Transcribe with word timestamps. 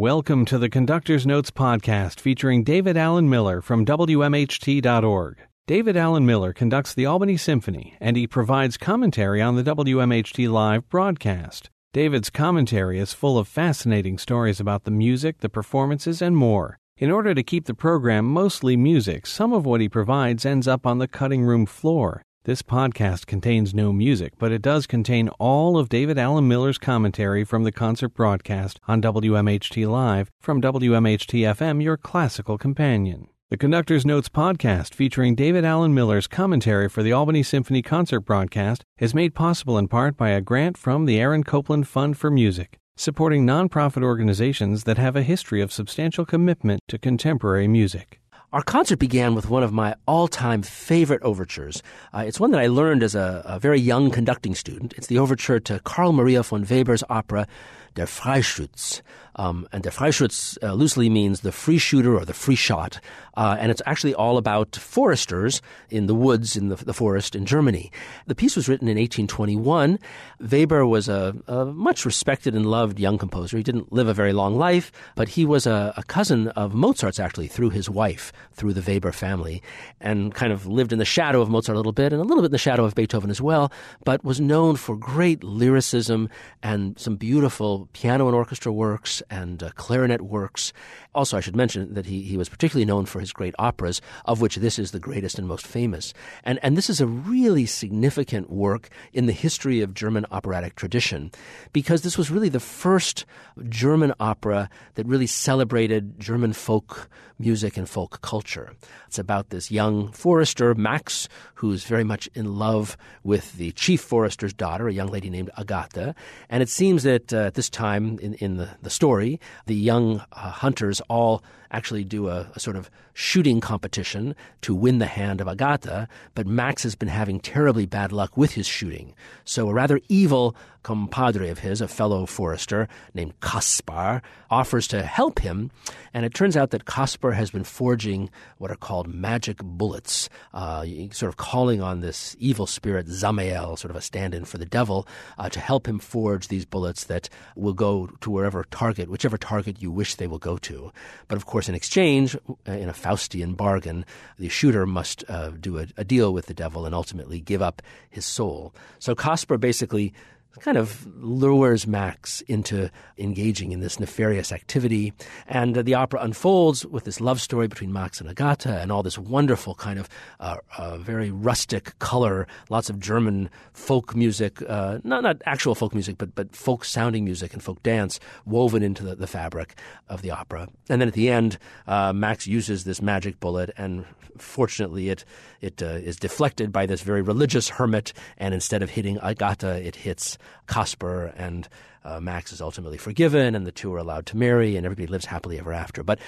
Welcome 0.00 0.46
to 0.46 0.56
the 0.56 0.70
Conductor's 0.70 1.26
Notes 1.26 1.50
podcast 1.50 2.20
featuring 2.20 2.64
David 2.64 2.96
Alan 2.96 3.28
Miller 3.28 3.60
from 3.60 3.84
WMHT.org. 3.84 5.38
David 5.66 5.94
Alan 5.94 6.24
Miller 6.24 6.54
conducts 6.54 6.94
the 6.94 7.04
Albany 7.04 7.36
Symphony 7.36 7.98
and 8.00 8.16
he 8.16 8.26
provides 8.26 8.78
commentary 8.78 9.42
on 9.42 9.56
the 9.56 9.62
WMHT 9.62 10.50
live 10.50 10.88
broadcast. 10.88 11.68
David's 11.92 12.30
commentary 12.30 12.98
is 12.98 13.12
full 13.12 13.36
of 13.36 13.46
fascinating 13.46 14.16
stories 14.16 14.58
about 14.58 14.84
the 14.84 14.90
music, 14.90 15.40
the 15.40 15.50
performances, 15.50 16.22
and 16.22 16.34
more. 16.34 16.78
In 16.96 17.10
order 17.10 17.34
to 17.34 17.42
keep 17.42 17.66
the 17.66 17.74
program 17.74 18.24
mostly 18.24 18.78
music, 18.78 19.26
some 19.26 19.52
of 19.52 19.66
what 19.66 19.82
he 19.82 19.88
provides 19.90 20.46
ends 20.46 20.66
up 20.66 20.86
on 20.86 20.96
the 20.96 21.08
cutting 21.08 21.42
room 21.42 21.66
floor. 21.66 22.22
This 22.44 22.62
podcast 22.62 23.26
contains 23.26 23.74
no 23.74 23.92
music, 23.92 24.32
but 24.38 24.50
it 24.50 24.62
does 24.62 24.86
contain 24.86 25.28
all 25.38 25.76
of 25.76 25.90
David 25.90 26.16
Alan 26.16 26.48
Miller's 26.48 26.78
commentary 26.78 27.44
from 27.44 27.64
the 27.64 27.70
concert 27.70 28.14
broadcast 28.14 28.80
on 28.88 29.02
WMHT 29.02 29.86
Live 29.86 30.30
from 30.40 30.62
WMHT 30.62 31.40
FM, 31.40 31.82
your 31.82 31.98
classical 31.98 32.56
companion. 32.56 33.28
The 33.50 33.58
Conductor's 33.58 34.06
Notes 34.06 34.30
podcast, 34.30 34.94
featuring 34.94 35.34
David 35.34 35.66
Allen 35.66 35.92
Miller's 35.92 36.26
commentary 36.26 36.88
for 36.88 37.02
the 37.02 37.12
Albany 37.12 37.42
Symphony 37.42 37.82
concert 37.82 38.20
broadcast, 38.20 38.84
is 38.98 39.14
made 39.14 39.34
possible 39.34 39.76
in 39.76 39.86
part 39.86 40.16
by 40.16 40.30
a 40.30 40.40
grant 40.40 40.78
from 40.78 41.04
the 41.04 41.20
Aaron 41.20 41.44
Copland 41.44 41.88
Fund 41.88 42.16
for 42.16 42.30
Music, 42.30 42.78
supporting 42.96 43.44
nonprofit 43.44 44.02
organizations 44.02 44.84
that 44.84 44.96
have 44.96 45.14
a 45.14 45.22
history 45.22 45.60
of 45.60 45.70
substantial 45.70 46.24
commitment 46.24 46.80
to 46.88 46.96
contemporary 46.96 47.68
music. 47.68 48.18
Our 48.52 48.62
concert 48.62 48.98
began 48.98 49.36
with 49.36 49.48
one 49.48 49.62
of 49.62 49.72
my 49.72 49.94
all 50.08 50.26
time 50.26 50.62
favorite 50.62 51.22
overtures. 51.22 51.84
Uh, 52.12 52.24
it's 52.26 52.40
one 52.40 52.50
that 52.50 52.60
I 52.60 52.66
learned 52.66 53.04
as 53.04 53.14
a, 53.14 53.42
a, 53.44 53.60
very 53.60 53.78
young 53.78 54.10
conducting 54.10 54.56
student. 54.56 54.92
It's 54.96 55.06
the 55.06 55.20
overture 55.20 55.60
to 55.60 55.78
Carl 55.84 56.12
Maria 56.12 56.42
von 56.42 56.64
Weber's 56.64 57.04
opera 57.08 57.46
Der 57.94 58.06
Freischütz. 58.06 59.02
Um, 59.36 59.66
and 59.72 59.84
Der 59.84 59.92
Freischütz 59.92 60.58
uh, 60.62 60.74
loosely 60.74 61.08
means 61.08 61.40
the 61.40 61.52
free 61.52 61.78
shooter 61.78 62.16
or 62.16 62.24
the 62.24 62.34
free 62.34 62.56
shot. 62.56 63.00
Uh, 63.36 63.56
and 63.58 63.70
it's 63.70 63.82
actually 63.86 64.14
all 64.14 64.36
about 64.36 64.76
foresters 64.76 65.62
in 65.88 66.06
the 66.06 66.14
woods 66.14 66.56
in 66.56 66.68
the, 66.68 66.76
the, 66.76 66.92
forest 66.92 67.34
in 67.34 67.46
Germany. 67.46 67.90
The 68.26 68.34
piece 68.34 68.56
was 68.56 68.68
written 68.68 68.88
in 68.88 68.98
1821. 68.98 69.98
Weber 70.40 70.84
was 70.84 71.08
a, 71.08 71.34
a, 71.46 71.66
much 71.66 72.04
respected 72.04 72.54
and 72.54 72.66
loved 72.66 72.98
young 72.98 73.18
composer. 73.18 73.56
He 73.56 73.62
didn't 73.62 73.92
live 73.92 74.08
a 74.08 74.14
very 74.14 74.32
long 74.32 74.56
life, 74.56 74.90
but 75.14 75.28
he 75.28 75.46
was 75.46 75.66
a, 75.66 75.94
a 75.96 76.02
cousin 76.02 76.48
of 76.48 76.74
Mozart's 76.74 77.20
actually 77.20 77.46
through 77.46 77.70
his 77.70 77.88
wife, 77.88 78.32
through 78.52 78.72
the 78.72 78.82
Weber 78.82 79.12
family, 79.12 79.62
and 80.00 80.34
kind 80.34 80.52
of 80.52 80.66
lived 80.66 80.92
in 80.92 80.98
the 80.98 81.04
shadow 81.04 81.40
of 81.40 81.48
Mozart 81.48 81.76
a 81.76 81.78
little 81.78 81.92
bit 81.92 82.12
and 82.12 82.20
a 82.20 82.24
little 82.24 82.42
bit 82.42 82.48
in 82.48 82.52
the 82.52 82.58
shadow 82.58 82.84
of 82.84 82.94
Beethoven 82.94 83.30
as 83.30 83.40
well, 83.40 83.72
but 84.04 84.24
was 84.24 84.40
known 84.40 84.76
for 84.76 84.96
great 84.96 85.44
lyricism 85.44 86.28
and 86.62 86.98
some 86.98 87.16
beautiful 87.16 87.88
piano 87.92 88.26
and 88.26 88.36
orchestra 88.36 88.72
works 88.72 89.22
and 89.30 89.62
uh, 89.62 89.70
clarinet 89.74 90.22
works. 90.22 90.72
Also, 91.14 91.36
I 91.36 91.40
should 91.40 91.56
mention 91.56 91.94
that 91.94 92.06
he, 92.06 92.22
he 92.22 92.36
was 92.36 92.48
particularly 92.48 92.84
known 92.84 93.06
for 93.06 93.20
his 93.20 93.32
great 93.32 93.54
operas, 93.58 94.00
of 94.24 94.40
which 94.40 94.56
this 94.56 94.78
is 94.78 94.90
the 94.90 95.00
greatest 95.00 95.38
and 95.38 95.48
most 95.48 95.66
famous. 95.66 96.14
And, 96.44 96.58
and 96.62 96.76
this 96.76 96.88
is 96.88 97.00
a 97.00 97.06
really 97.06 97.66
significant 97.66 98.50
work 98.50 98.90
in 99.12 99.26
the 99.26 99.32
history 99.32 99.80
of 99.80 99.94
German 99.94 100.26
operatic 100.30 100.76
tradition, 100.76 101.32
because 101.72 102.02
this 102.02 102.18
was 102.18 102.30
really 102.30 102.48
the 102.48 102.60
first 102.60 103.24
German 103.68 104.12
opera 104.20 104.70
that 104.94 105.06
really 105.06 105.26
celebrated 105.26 106.20
German 106.20 106.52
folk 106.52 107.08
music 107.38 107.78
and 107.78 107.88
folk 107.88 108.20
culture. 108.20 108.72
It's 109.06 109.18
about 109.18 109.48
this 109.48 109.70
young 109.70 110.12
forester, 110.12 110.74
Max, 110.74 111.26
who's 111.54 111.84
very 111.84 112.04
much 112.04 112.28
in 112.34 112.58
love 112.58 112.98
with 113.24 113.54
the 113.54 113.72
chief 113.72 114.02
forester's 114.02 114.52
daughter, 114.52 114.88
a 114.88 114.92
young 114.92 115.08
lady 115.08 115.30
named 115.30 115.50
Agatha. 115.56 116.14
And 116.50 116.62
it 116.62 116.68
seems 116.68 117.02
that 117.04 117.32
uh, 117.32 117.46
at 117.46 117.54
this 117.54 117.69
time 117.70 118.18
in, 118.20 118.34
in 118.34 118.56
the, 118.56 118.70
the 118.82 118.90
story, 118.90 119.40
the 119.66 119.74
young 119.74 120.20
uh, 120.32 120.50
hunters 120.50 121.00
all 121.08 121.42
actually 121.70 122.04
do 122.04 122.28
a, 122.28 122.50
a, 122.54 122.60
sort 122.60 122.76
of 122.76 122.90
shooting 123.14 123.60
competition 123.60 124.34
to 124.62 124.74
win 124.74 124.98
the 124.98 125.06
hand 125.06 125.40
of 125.40 125.48
Agatha, 125.48 126.08
but 126.34 126.46
Max 126.46 126.82
has 126.82 126.94
been 126.94 127.08
having 127.08 127.38
terribly 127.38 127.86
bad 127.86 128.12
luck 128.12 128.36
with 128.36 128.52
his 128.52 128.66
shooting. 128.66 129.14
So 129.44 129.68
a 129.68 129.72
rather 129.72 130.00
evil 130.08 130.56
compadre 130.82 131.50
of 131.50 131.58
his, 131.58 131.80
a 131.80 131.88
fellow 131.88 132.26
forester 132.26 132.88
named 133.14 133.38
Kaspar, 133.40 134.22
offers 134.50 134.88
to 134.88 135.02
help 135.02 135.38
him, 135.40 135.70
and 136.14 136.24
it 136.24 136.34
turns 136.34 136.56
out 136.56 136.70
that 136.70 136.86
Kaspar 136.86 137.32
has 137.32 137.50
been 137.50 137.64
forging 137.64 138.30
what 138.58 138.70
are 138.70 138.76
called 138.76 139.06
magic 139.06 139.58
bullets, 139.62 140.28
uh, 140.54 140.84
sort 141.12 141.28
of 141.28 141.36
calling 141.36 141.82
on 141.82 142.00
this 142.00 142.34
evil 142.38 142.66
spirit 142.66 143.08
Samael, 143.08 143.76
sort 143.76 143.90
of 143.90 143.96
a 143.96 144.00
stand-in 144.00 144.44
for 144.44 144.58
the 144.58 144.66
devil, 144.66 145.06
uh, 145.38 145.48
to 145.50 145.60
help 145.60 145.86
him 145.86 145.98
forge 145.98 146.48
these 146.48 146.64
bullets 146.64 147.04
that 147.04 147.28
will 147.60 147.74
go 147.74 148.08
to 148.20 148.30
wherever 148.30 148.64
target, 148.70 149.08
whichever 149.08 149.36
target 149.36 149.80
you 149.80 149.90
wish 149.90 150.14
they 150.14 150.26
will 150.26 150.38
go 150.38 150.56
to. 150.58 150.92
But 151.28 151.36
of 151.36 151.46
course, 151.46 151.68
in 151.68 151.74
exchange, 151.74 152.34
uh, 152.36 152.72
in 152.72 152.88
a 152.88 152.92
Faustian 152.92 153.56
bargain, 153.56 154.04
the 154.38 154.48
shooter 154.48 154.86
must 154.86 155.24
uh, 155.28 155.50
do 155.50 155.78
a, 155.78 155.86
a, 155.96 156.04
deal 156.04 156.32
with 156.32 156.46
the 156.46 156.54
devil 156.54 156.86
and 156.86 156.94
ultimately 156.94 157.40
give 157.40 157.62
up 157.62 157.82
his 158.08 158.24
soul. 158.24 158.74
So 158.98 159.14
Kaspar 159.14 159.58
basically 159.58 160.12
kind 160.58 160.76
of 160.76 161.06
lures 161.22 161.86
Max 161.86 162.40
into 162.42 162.90
engaging 163.18 163.72
in 163.72 163.80
this 163.80 164.00
nefarious 164.00 164.52
activity. 164.52 165.12
And 165.46 165.78
uh, 165.78 165.82
the 165.82 165.94
opera 165.94 166.20
unfolds 166.20 166.84
with 166.84 167.04
this 167.04 167.20
love 167.20 167.40
story 167.40 167.68
between 167.68 167.92
Max 167.92 168.20
and 168.20 168.28
Agatha 168.28 168.80
and 168.80 168.90
all 168.90 169.02
this 169.02 169.18
wonderful 169.18 169.74
kind 169.74 169.98
of 169.98 170.08
uh, 170.40 170.56
uh, 170.76 170.98
very 170.98 171.30
rustic 171.30 171.98
color, 171.98 172.46
lots 172.68 172.90
of 172.90 172.98
German 172.98 173.48
folk 173.72 174.14
music, 174.14 174.60
uh, 174.68 174.98
not, 175.04 175.22
not 175.22 175.40
actual 175.46 175.74
folk 175.74 175.94
music, 175.94 176.18
but, 176.18 176.34
but 176.34 176.54
folk 176.54 176.84
sounding 176.84 177.24
music 177.24 177.52
and 177.54 177.62
folk 177.62 177.82
dance 177.82 178.18
woven 178.44 178.82
into 178.82 179.04
the, 179.04 179.14
the 179.14 179.26
fabric 179.26 179.78
of 180.08 180.22
the 180.22 180.30
opera. 180.30 180.68
And 180.88 181.00
then 181.00 181.08
at 181.08 181.14
the 181.14 181.30
end, 181.30 181.58
uh, 181.86 182.12
Max 182.12 182.46
uses 182.46 182.84
this 182.84 183.00
magic 183.00 183.38
bullet, 183.40 183.70
and 183.76 184.04
fortunately, 184.38 185.10
it, 185.10 185.24
it 185.60 185.82
uh, 185.82 185.86
is 185.86 186.16
deflected 186.16 186.72
by 186.72 186.86
this 186.86 187.02
very 187.02 187.22
religious 187.22 187.68
hermit, 187.68 188.12
and 188.36 188.54
instead 188.54 188.82
of 188.82 188.90
hitting 188.90 189.18
Agatha, 189.18 189.80
it 189.86 189.96
hits 189.96 190.38
Kaspar 190.66 191.32
and 191.36 191.68
uh, 192.04 192.20
Max 192.20 192.52
is 192.52 192.60
ultimately 192.60 192.98
forgiven, 192.98 193.54
and 193.54 193.66
the 193.66 193.72
two 193.72 193.92
are 193.92 193.98
allowed 193.98 194.26
to 194.26 194.36
marry, 194.36 194.76
and 194.76 194.86
everybody 194.86 195.06
lives 195.06 195.26
happily 195.26 195.58
ever 195.58 195.72
after. 195.72 196.02
But 196.02 196.18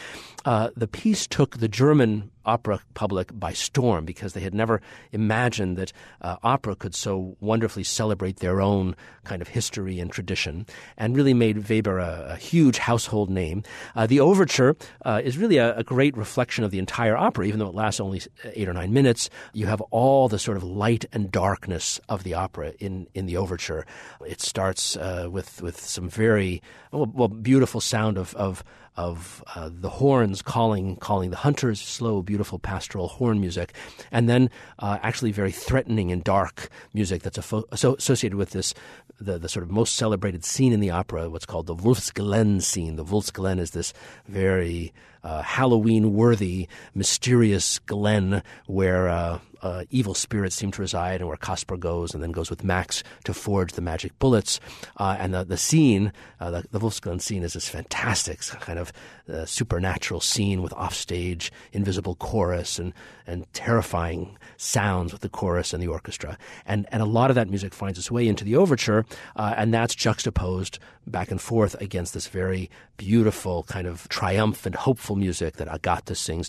uh, 0.45 0.71
the 0.77 0.89
piece 0.89 1.27
took 1.27 1.59
the 1.59 1.69
German 1.69 2.31
opera 2.45 2.81
public 2.95 3.31
by 3.39 3.53
storm 3.53 4.05
because 4.05 4.33
they 4.33 4.41
had 4.41 4.55
never 4.55 4.81
imagined 5.13 5.77
that 5.77 5.93
uh, 6.21 6.37
opera 6.43 6.77
could 6.77 6.95
so 6.95 7.37
wonderfully 7.41 7.85
celebrate 7.85 8.39
their 8.39 8.61
own 8.61 8.95
kind 9.25 9.43
of 9.43 9.49
history 9.49 10.01
and 10.01 10.11
tradition, 10.11 10.67
and 10.97 11.17
really 11.17 11.35
made 11.35 11.69
Weber 11.69 11.99
a, 11.99 12.29
a 12.31 12.37
huge 12.37 12.79
household 12.79 13.31
name. 13.31 13.63
Uh, 13.95 14.07
the 14.07 14.21
overture 14.21 14.77
uh, 15.05 15.21
is 15.23 15.39
really 15.39 15.59
a, 15.59 15.77
a, 15.77 15.85
great 15.85 16.17
reflection 16.17 16.65
of 16.65 16.71
the 16.71 16.79
entire 16.79 17.17
opera, 17.17 17.47
even 17.47 17.59
though 17.59 17.69
it 17.69 17.75
lasts 17.75 18.01
only 18.01 18.21
eight 18.55 18.69
or 18.69 18.73
nine 18.73 18.93
minutes. 18.93 19.31
You 19.53 19.67
have 19.67 19.81
all 19.91 20.29
the 20.29 20.39
sort 20.39 20.57
of 20.57 20.65
light 20.65 21.05
and 21.13 21.31
darkness 21.31 22.01
of 22.09 22.25
the 22.25 22.35
opera 22.35 22.73
in 22.79 23.07
in 23.15 23.27
the 23.27 23.37
overture. 23.37 23.87
It 24.27 24.41
starts 24.41 24.97
uh, 24.97 25.29
with 25.31 25.63
with 25.63 25.81
some 25.81 26.09
very 26.09 26.63
well, 26.91 27.11
well 27.13 27.29
beautiful 27.29 27.81
sound 27.81 28.19
of 28.19 28.35
of 28.35 28.65
of 28.97 29.43
uh, 29.55 29.71
the 29.73 29.89
horns 29.89 30.43
calling 30.43 30.97
calling 30.97 31.31
the 31.31 31.37
hunters, 31.37 31.81
slow, 31.81 32.23
beautiful 32.33 32.59
pastoral 32.59 33.09
horn 33.09 33.39
music, 33.41 33.75
and 34.11 34.27
then 34.27 34.49
uh, 34.79 34.99
actually 35.03 35.33
very 35.33 35.53
threatening 35.53 36.11
and 36.11 36.25
dark 36.25 36.71
music 36.95 37.21
that's 37.21 37.39
fo- 37.51 37.69
associated 37.71 38.37
with 38.37 38.51
this 38.57 38.73
the, 39.21 39.39
the 39.39 39.51
sort 39.51 39.63
of 39.63 39.71
most 39.71 39.97
celebrated 39.97 40.43
scene 40.43 40.73
in 40.73 40.81
the 40.81 40.89
opera, 40.89 41.29
what's 41.29 41.45
called 41.45 41.67
the 41.67 41.77
Wolfsglen 41.77 42.63
scene. 42.63 42.97
The 42.97 43.05
Wolfsglen 43.05 43.59
is 43.59 43.73
this 43.73 43.93
very 44.27 44.95
uh, 45.25 45.43
Halloween 45.43 46.15
worthy, 46.15 46.69
mysterious 46.95 47.79
glen 47.81 48.43
where 48.67 49.09
uh, 49.09 49.39
uh, 49.63 49.85
evil 49.91 50.15
spirits 50.15 50.57
seem 50.57 50.71
to 50.73 50.83
reside 50.83 51.21
and 51.21 51.29
where 51.29 51.37
Kaspar 51.37 51.77
goes 51.77 52.15
and 52.15 52.23
then 52.23 52.33
goes 52.33 52.51
with 52.51 52.65
Max 52.65 53.03
to 53.25 53.33
forge 53.33 53.73
the 53.73 53.81
magic 53.81 54.19
bullets. 54.19 54.61
Uh, 54.97 55.17
and 55.19 55.33
the, 55.33 55.45
the 55.45 55.57
scene, 55.57 56.13
uh, 56.41 56.51
the, 56.51 56.65
the 56.73 56.81
Wolfsglen 56.81 57.21
scene, 57.21 57.43
is 57.43 57.53
this 57.53 57.69
fantastic 57.69 58.41
kind 58.61 58.79
of 58.79 58.93
uh, 59.33 59.45
supernatural 59.45 60.21
scene 60.21 60.63
with 60.63 60.73
offstage 60.73 61.53
invisible 61.73 62.17
chorus 62.17 62.79
and, 62.79 62.93
and 63.27 63.47
terrifying 63.53 64.37
sounds 64.57 65.13
with 65.13 65.23
the 65.23 65.29
chorus 65.29 65.73
and 65.73 65.83
the 65.83 65.89
orchestra. 65.89 66.39
And, 66.67 66.87
and 66.93 67.03
a 67.03 67.07
lot 67.07 67.31
of 67.31 67.37
that 67.37 67.49
music 67.49 67.75
finds 67.75 67.99
its 67.99 68.11
way 68.11 68.29
into 68.29 68.45
the 68.45 68.57
overture, 68.57 69.05
and 69.37 69.73
that's 69.73 69.95
juxtaposed 69.95 70.79
back 71.07 71.31
and 71.31 71.41
forth 71.41 71.75
against 71.81 72.15
this 72.15 72.29
very 72.29 72.71
beautiful 72.97 73.65
kind 73.65 73.87
of 73.89 74.09
triumphant, 74.09 74.77
hopeful 74.77 75.17
music 75.17 75.57
that 75.57 75.67
Agatha 75.69 76.15
sings 76.15 76.49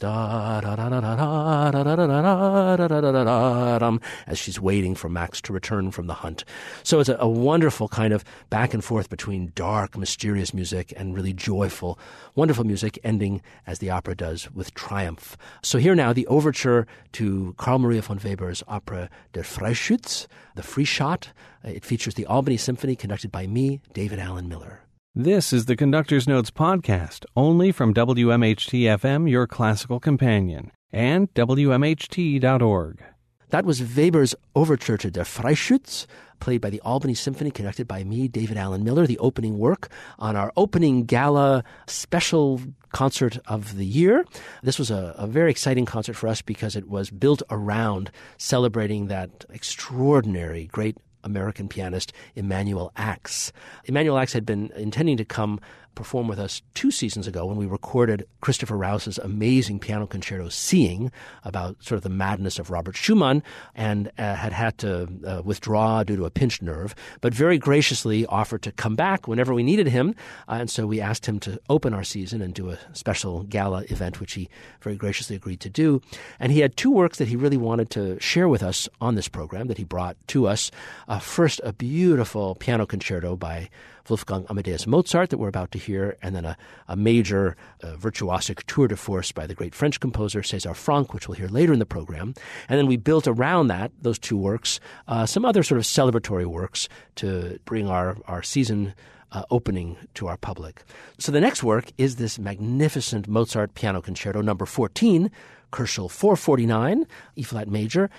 as 4.27 4.37
she's 4.37 4.59
waiting 4.59 4.93
for 4.93 5.09
Max 5.09 5.41
to 5.41 5.53
return 5.53 5.89
from 5.91 6.07
the 6.07 6.13
hunt. 6.13 6.45
So 6.83 6.99
it's 6.99 7.09
a, 7.09 7.17
a 7.19 7.27
wonderful 7.27 7.87
kind 7.87 8.13
of 8.13 8.23
back 8.49 8.73
and 8.73 8.83
forth 8.83 9.09
between 9.09 9.51
dark, 9.55 9.97
mysterious 9.97 10.53
music 10.53 10.93
and 10.95 11.15
really 11.15 11.33
joyful, 11.33 11.97
wonderful 12.35 12.63
music, 12.63 12.99
ending 13.03 13.41
as 13.65 13.79
the 13.79 13.89
opera 13.89 14.15
does 14.15 14.51
with 14.51 14.73
triumph. 14.75 15.35
So 15.63 15.79
here 15.79 15.95
now, 15.95 16.13
the 16.13 16.27
overture 16.27 16.72
to 17.13 17.53
Carl 17.57 17.79
Maria 17.79 18.01
von 18.01 18.17
Weber's 18.17 18.63
opera 18.67 19.09
Der 19.33 19.43
Freischütz, 19.43 20.27
The 20.55 20.63
Free 20.63 20.85
Shot. 20.85 21.31
Uh, 21.65 21.69
it 21.69 21.85
features 21.85 22.15
the 22.15 22.25
Albany 22.25 22.57
Symphony 22.57 22.95
conducted 22.95 23.31
by 23.31 23.47
me, 23.47 23.81
David 23.93 24.19
Alan 24.19 24.47
Miller. 24.47 24.81
This 25.15 25.53
is 25.53 25.65
the 25.65 25.75
Conductor's 25.75 26.27
Notes 26.27 26.49
podcast, 26.49 27.25
only 27.35 27.71
from 27.71 27.93
WMHT 27.93 28.81
FM, 28.97 29.29
your 29.29 29.45
classical 29.45 29.99
companion, 29.99 30.71
and 30.91 31.31
WMHT.org. 31.35 33.03
That 33.49 33.65
was 33.65 33.95
Weber's 33.95 34.33
Overture 34.55 34.97
to 34.97 35.11
Der 35.11 35.23
Freischütz, 35.23 36.07
played 36.39 36.61
by 36.61 36.69
the 36.69 36.81
Albany 36.81 37.13
Symphony, 37.13 37.51
conducted 37.51 37.87
by 37.87 38.03
me, 38.03 38.27
David 38.27 38.57
Alan 38.57 38.83
Miller, 38.83 39.07
the 39.07 39.19
opening 39.19 39.57
work 39.57 39.89
on 40.19 40.35
our 40.35 40.51
opening 40.57 41.05
gala 41.05 41.63
special 41.87 42.61
concert 42.91 43.39
of 43.47 43.75
the 43.77 43.85
year. 43.85 44.25
This 44.61 44.79
was 44.79 44.91
a, 44.91 45.15
a, 45.17 45.27
very 45.27 45.51
exciting 45.51 45.85
concert 45.85 46.13
for 46.15 46.27
us 46.27 46.41
because 46.41 46.75
it 46.75 46.87
was 46.87 47.09
built 47.09 47.41
around 47.49 48.11
celebrating 48.37 49.07
that 49.07 49.45
extraordinary, 49.49 50.67
great 50.67 50.97
American 51.23 51.67
pianist 51.67 52.13
Emanuel 52.35 52.91
Ax. 52.95 53.51
Emanuel 53.85 54.17
Ax 54.17 54.33
had 54.33 54.45
been 54.45 54.71
intending 54.75 55.17
to 55.17 55.25
come 55.25 55.59
perform 55.95 56.27
with 56.27 56.39
us 56.39 56.61
two 56.73 56.91
seasons 56.91 57.27
ago 57.27 57.45
when 57.45 57.57
we 57.57 57.65
recorded 57.65 58.25
Christopher 58.41 58.77
Rouse's 58.77 59.17
amazing 59.17 59.79
piano 59.79 60.07
concerto 60.07 60.49
Seeing 60.49 61.11
about 61.43 61.75
sort 61.83 61.97
of 61.97 62.03
the 62.03 62.09
madness 62.09 62.59
of 62.59 62.69
Robert 62.69 62.95
Schumann 62.95 63.43
and 63.75 64.11
uh, 64.17 64.35
had 64.35 64.53
had 64.53 64.77
to 64.79 65.07
uh, 65.25 65.41
withdraw 65.43 66.03
due 66.03 66.15
to 66.15 66.25
a 66.25 66.29
pinched 66.29 66.61
nerve, 66.61 66.95
but 67.21 67.33
very 67.33 67.57
graciously 67.57 68.25
offered 68.25 68.61
to 68.63 68.71
come 68.71 68.95
back 68.95 69.27
whenever 69.27 69.53
we 69.53 69.63
needed 69.63 69.87
him. 69.87 70.15
Uh, 70.47 70.57
and 70.59 70.69
so 70.69 70.85
we 70.85 71.01
asked 71.01 71.25
him 71.25 71.39
to 71.39 71.59
open 71.69 71.93
our 71.93 72.03
season 72.03 72.41
and 72.41 72.53
do 72.53 72.69
a 72.69 72.79
special 72.93 73.43
gala 73.43 73.83
event, 73.89 74.19
which 74.19 74.33
he 74.33 74.49
very 74.81 74.95
graciously 74.95 75.35
agreed 75.35 75.59
to 75.59 75.69
do. 75.69 76.01
And 76.39 76.51
he 76.51 76.59
had 76.59 76.77
two 76.77 76.91
works 76.91 77.17
that 77.17 77.27
he 77.27 77.35
really 77.35 77.57
wanted 77.57 77.89
to 77.91 78.19
share 78.19 78.47
with 78.47 78.63
us 78.63 78.89
on 79.01 79.15
this 79.15 79.27
program 79.27 79.67
that 79.67 79.77
he 79.77 79.83
brought 79.83 80.17
to 80.27 80.47
us. 80.47 80.71
Uh, 81.07 81.19
first, 81.19 81.61
a 81.63 81.73
beautiful 81.73 82.55
piano 82.55 82.85
concerto 82.85 83.35
by 83.35 83.69
Wolfgang 84.09 84.45
Amadeus 84.49 84.85
Mozart 84.85 85.29
that 85.29 85.37
we're 85.37 85.47
about 85.47 85.71
to 85.71 85.77
hear, 85.77 86.17
and 86.21 86.35
then 86.35 86.45
a, 86.45 86.57
a 86.87 86.95
major 86.95 87.55
uh, 87.81 87.95
virtuosic 87.95 88.63
tour 88.67 88.87
de 88.87 88.95
force 88.95 89.31
by 89.31 89.47
the 89.47 89.53
great 89.53 89.73
French 89.73 89.99
composer 89.99 90.41
César 90.41 90.75
Franck, 90.75 91.13
which 91.13 91.27
we'll 91.27 91.37
hear 91.37 91.47
later 91.47 91.73
in 91.73 91.79
the 91.79 91.85
program. 91.85 92.33
And 92.67 92.77
then 92.79 92.87
we 92.87 92.97
built 92.97 93.27
around 93.27 93.67
that, 93.67 93.91
those 94.01 94.19
two 94.19 94.37
works, 94.37 94.79
uh, 95.07 95.25
some 95.25 95.45
other 95.45 95.63
sort 95.63 95.79
of 95.79 95.85
celebratory 95.85 96.45
works 96.45 96.89
to 97.15 97.59
bring 97.65 97.87
our, 97.89 98.17
our 98.27 98.43
season 98.43 98.93
uh, 99.33 99.43
opening 99.49 99.97
to 100.13 100.27
our 100.27 100.37
public. 100.37 100.83
So 101.17 101.31
the 101.31 101.41
next 101.41 101.63
work 101.63 101.91
is 101.97 102.17
this 102.17 102.37
magnificent 102.37 103.27
Mozart 103.27 103.73
Piano 103.73 104.01
Concerto 104.01 104.41
number 104.41 104.65
14, 104.65 105.31
Köchel 105.71 106.09
449, 106.09 107.05
E 107.35 107.43
flat 107.43 107.67
major. 107.67 108.09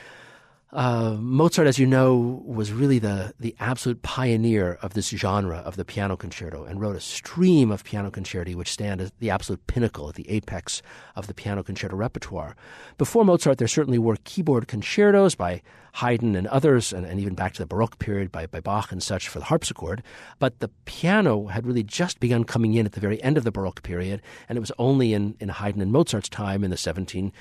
Uh, 0.75 1.17
Mozart, 1.21 1.69
as 1.69 1.79
you 1.79 1.87
know, 1.87 2.43
was 2.45 2.73
really 2.73 2.99
the, 2.99 3.33
the 3.39 3.55
absolute 3.61 4.03
pioneer 4.03 4.77
of 4.83 4.95
this 4.95 5.11
genre 5.11 5.59
of 5.59 5.77
the 5.77 5.85
piano 5.85 6.17
concerto 6.17 6.65
and 6.65 6.81
wrote 6.81 6.97
a 6.97 7.01
stream 7.01 7.71
of 7.71 7.85
piano 7.85 8.11
concerti 8.11 8.57
which 8.57 8.73
stand 8.73 9.01
as 9.01 9.13
the 9.21 9.31
absolute 9.31 9.65
pinnacle, 9.69 10.09
at 10.09 10.17
the 10.17 10.29
apex 10.29 10.83
of 11.15 11.29
the 11.29 11.35
piano 11.35 11.63
concerto 11.63 11.95
repertoire. 11.95 12.57
Before 12.99 13.25
Mozart, 13.25 13.59
there 13.59 13.69
certainly 13.69 14.01
were 14.01 14.17
keyboard 14.25 14.67
concertos 14.67 15.37
by 15.37 15.63
Haydn 15.93 16.35
and 16.35 16.49
others, 16.49 16.93
and, 16.93 17.07
and 17.07 17.21
even 17.21 17.37
back 17.37 17.53
to 17.55 17.63
the 17.63 17.67
Baroque 17.67 18.01
period 18.01 18.33
by, 18.33 18.47
by 18.47 18.59
Bach 18.59 18.91
and 18.91 19.01
such 19.01 19.29
for 19.29 19.39
the 19.39 19.45
harpsichord. 19.45 20.03
But 20.41 20.59
the 20.59 20.71
piano 20.87 21.47
had 21.47 21.69
really 21.69 21.85
just 21.85 22.19
begun 22.19 22.43
coming 22.43 22.75
in 22.75 22.85
at 22.85 22.93
the 22.93 23.01
very 23.01 23.23
end 23.23 23.39
of 23.39 23.45
the 23.45 23.53
Baroque 23.53 23.85
period, 23.85 24.23
and 24.49 24.59
it 24.59 24.61
was 24.61 24.73
only 24.77 25.15
in, 25.15 25.37
in 25.39 25.51
Haydn 25.51 25.81
and 25.81 25.93
Mozart's 25.93 26.29
time 26.29 26.65
in 26.65 26.73
the 26.73 26.77
17 26.77 27.33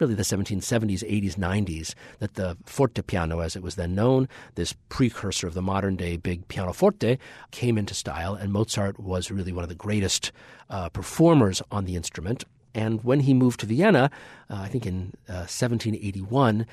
really 0.00 0.14
the 0.14 0.22
1770s, 0.22 1.04
80s, 1.04 1.34
90s, 1.34 1.94
that 2.18 2.34
the 2.34 2.56
fortepiano, 2.64 3.44
as 3.44 3.54
it 3.54 3.62
was 3.62 3.74
then 3.74 3.94
known, 3.94 4.28
this 4.54 4.74
precursor 4.88 5.46
of 5.46 5.54
the 5.54 5.62
modern 5.62 5.96
day 5.96 6.16
big 6.16 6.48
pianoforte, 6.48 7.18
came 7.50 7.76
into 7.76 7.94
style, 7.94 8.34
and 8.34 8.52
Mozart 8.52 8.98
was 8.98 9.30
really 9.30 9.52
one 9.52 9.62
of 9.62 9.68
the 9.68 9.74
greatest 9.74 10.32
uh, 10.68 10.88
performers 10.88 11.62
on 11.70 11.84
the 11.84 11.96
instrument. 11.96 12.44
And 12.74 13.02
when 13.04 13.20
he 13.20 13.34
moved 13.34 13.60
to 13.60 13.66
Vienna, 13.66 14.10
uh, 14.48 14.56
I 14.56 14.68
think 14.68 14.86
in 14.86 15.12
uh, 15.28 15.46
1781, 15.46 16.66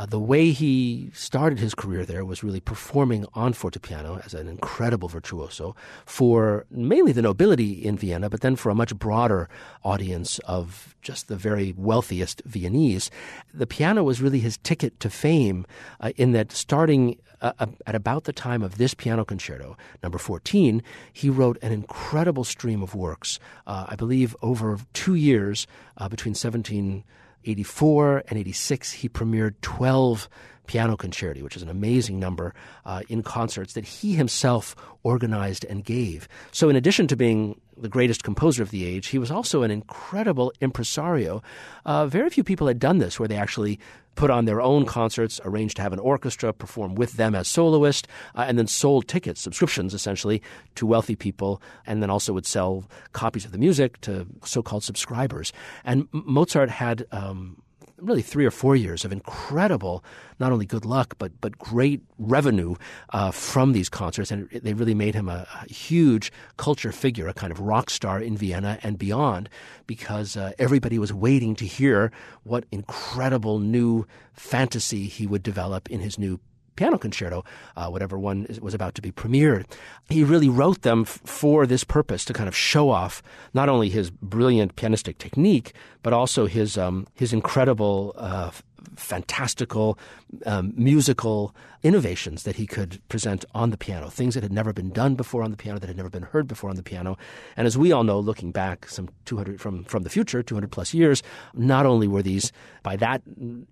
uh, 0.00 0.06
the 0.06 0.18
way 0.18 0.50
he 0.50 1.10
started 1.12 1.58
his 1.58 1.74
career 1.74 2.06
there 2.06 2.24
was 2.24 2.42
really 2.42 2.58
performing 2.58 3.26
on 3.34 3.52
fortepiano 3.52 4.24
as 4.24 4.32
an 4.32 4.48
incredible 4.48 5.08
virtuoso 5.08 5.76
for 6.06 6.64
mainly 6.70 7.12
the 7.12 7.20
nobility 7.20 7.72
in 7.72 7.98
Vienna, 7.98 8.30
but 8.30 8.40
then 8.40 8.56
for 8.56 8.70
a 8.70 8.74
much 8.74 8.96
broader 8.96 9.46
audience 9.84 10.38
of 10.46 10.96
just 11.02 11.28
the 11.28 11.36
very 11.36 11.74
wealthiest 11.76 12.40
Viennese. 12.46 13.10
The 13.52 13.66
piano 13.66 14.02
was 14.02 14.22
really 14.22 14.38
his 14.38 14.56
ticket 14.56 14.98
to 15.00 15.10
fame 15.10 15.66
uh, 16.00 16.12
in 16.16 16.32
that 16.32 16.50
starting 16.50 17.18
uh, 17.42 17.52
uh 17.58 17.66
at 17.86 17.94
about 17.94 18.24
the 18.24 18.32
time 18.32 18.62
of 18.62 18.78
this 18.78 18.94
piano 18.94 19.22
concerto, 19.22 19.76
number 20.02 20.16
14, 20.16 20.82
he 21.12 21.28
wrote 21.28 21.58
an 21.60 21.72
incredible 21.72 22.44
stream 22.44 22.82
of 22.82 22.94
works. 22.94 23.38
Uh, 23.66 23.84
I 23.88 23.96
believe 23.96 24.34
over 24.40 24.78
two 24.94 25.14
years 25.14 25.66
between 26.08 26.32
17- 26.32 27.02
84 27.44 28.24
and 28.28 28.38
86, 28.38 28.92
he 28.92 29.08
premiered 29.08 29.54
12 29.62 30.28
piano 30.66 30.96
concerti, 30.96 31.42
which 31.42 31.56
is 31.56 31.62
an 31.62 31.68
amazing 31.68 32.20
number 32.20 32.54
uh, 32.84 33.02
in 33.08 33.24
concerts 33.24 33.72
that 33.72 33.84
he 33.84 34.14
himself 34.14 34.76
organized 35.02 35.64
and 35.64 35.84
gave. 35.84 36.28
So, 36.52 36.68
in 36.68 36.76
addition 36.76 37.08
to 37.08 37.16
being 37.16 37.60
the 37.76 37.88
greatest 37.88 38.22
composer 38.22 38.62
of 38.62 38.70
the 38.70 38.84
age, 38.84 39.08
he 39.08 39.18
was 39.18 39.32
also 39.32 39.62
an 39.64 39.72
incredible 39.72 40.52
impresario. 40.60 41.42
Uh, 41.84 42.06
very 42.06 42.30
few 42.30 42.44
people 42.44 42.68
had 42.68 42.78
done 42.78 42.98
this, 42.98 43.18
where 43.18 43.26
they 43.26 43.36
actually 43.36 43.80
put 44.14 44.30
on 44.30 44.44
their 44.44 44.60
own 44.60 44.84
concerts, 44.84 45.40
arranged 45.44 45.76
to 45.76 45.82
have 45.82 45.92
an 45.92 45.98
orchestra 45.98 46.52
perform 46.52 46.94
with 46.94 47.14
them 47.14 47.34
as 47.34 47.48
soloist, 47.48 48.06
uh, 48.34 48.44
and 48.46 48.58
then 48.58 48.66
sold 48.66 49.08
tickets, 49.08 49.40
subscriptions 49.40 49.94
essentially, 49.94 50.42
to 50.74 50.86
wealthy 50.86 51.16
people, 51.16 51.62
and 51.86 52.02
then 52.02 52.10
also 52.10 52.32
would 52.32 52.46
sell 52.46 52.84
copies 53.12 53.44
of 53.44 53.52
the 53.52 53.58
music 53.58 54.00
to 54.02 54.26
so 54.44 54.62
called 54.62 54.84
subscribers. 54.84 55.52
And 55.84 56.08
Mozart 56.12 56.70
had. 56.70 57.06
Um, 57.12 57.62
really 58.02 58.22
three 58.22 58.46
or 58.46 58.50
four 58.50 58.76
years 58.76 59.04
of 59.04 59.12
incredible, 59.12 60.04
not 60.38 60.52
only 60.52 60.66
good 60.66 60.84
luck, 60.84 61.14
but, 61.18 61.32
but 61.40 61.58
great 61.58 62.02
revenue 62.18 62.74
uh, 63.10 63.30
from 63.30 63.72
these 63.72 63.88
concerts. 63.88 64.30
And 64.30 64.48
they 64.50 64.72
really 64.72 64.94
made 64.94 65.14
him 65.14 65.28
a, 65.28 65.46
a, 65.62 65.72
huge 65.72 66.32
culture 66.56 66.92
figure, 66.92 67.28
a 67.28 67.34
kind 67.34 67.52
of 67.52 67.60
rock 67.60 67.90
star 67.90 68.20
in 68.20 68.36
Vienna 68.36 68.78
and 68.82 68.98
beyond, 68.98 69.48
because 69.86 70.36
uh, 70.36 70.52
everybody 70.58 70.98
was 70.98 71.12
waiting 71.12 71.54
to 71.56 71.66
hear 71.66 72.10
what 72.44 72.64
incredible 72.70 73.58
new 73.58 74.06
fantasy 74.32 75.06
he 75.06 75.26
would 75.26 75.42
develop 75.42 75.90
in 75.90 76.00
his 76.00 76.18
new 76.18 76.40
piano 76.80 76.96
concerto, 76.96 77.44
uh, 77.76 77.88
whatever 77.88 78.18
one 78.18 78.46
was 78.62 78.72
about 78.72 78.94
to 78.94 79.02
be 79.02 79.12
premiered. 79.12 79.66
He 80.08 80.24
really 80.24 80.48
wrote 80.48 80.80
them 80.80 81.02
f- 81.02 81.20
for 81.26 81.66
this 81.66 81.84
purpose 81.84 82.24
to 82.24 82.32
kind 82.32 82.48
of 82.48 82.56
show 82.56 82.88
off 82.88 83.22
not 83.52 83.68
only 83.68 83.90
his 83.90 84.08
brilliant 84.10 84.76
pianistic 84.76 85.18
technique, 85.18 85.74
but 86.02 86.14
also 86.14 86.46
his 86.46 86.78
um, 86.78 87.06
his 87.14 87.34
incredible 87.34 88.14
uh, 88.16 88.50
fantastical 88.96 89.98
um, 90.46 90.72
musical 90.74 91.54
innovations 91.82 92.42
that 92.42 92.56
he 92.56 92.66
could 92.66 93.00
present 93.08 93.44
on 93.54 93.70
the 93.70 93.76
piano, 93.76 94.10
things 94.10 94.34
that 94.34 94.42
had 94.42 94.52
never 94.52 94.72
been 94.72 94.90
done 94.90 95.14
before 95.14 95.42
on 95.42 95.50
the 95.50 95.56
piano, 95.56 95.78
that 95.78 95.86
had 95.86 95.96
never 95.96 96.10
been 96.10 96.22
heard 96.22 96.46
before 96.46 96.68
on 96.68 96.76
the 96.76 96.82
piano. 96.82 97.16
And 97.56 97.66
as 97.66 97.78
we 97.78 97.92
all 97.92 98.04
know, 98.04 98.20
looking 98.20 98.52
back 98.52 98.88
some 98.88 99.08
200 99.24 99.60
from, 99.60 99.84
from 99.84 100.02
the 100.02 100.10
future, 100.10 100.42
200 100.42 100.70
plus 100.70 100.92
years, 100.92 101.22
not 101.54 101.86
only 101.86 102.06
were 102.06 102.22
these, 102.22 102.52
by 102.82 102.96
that 102.96 103.22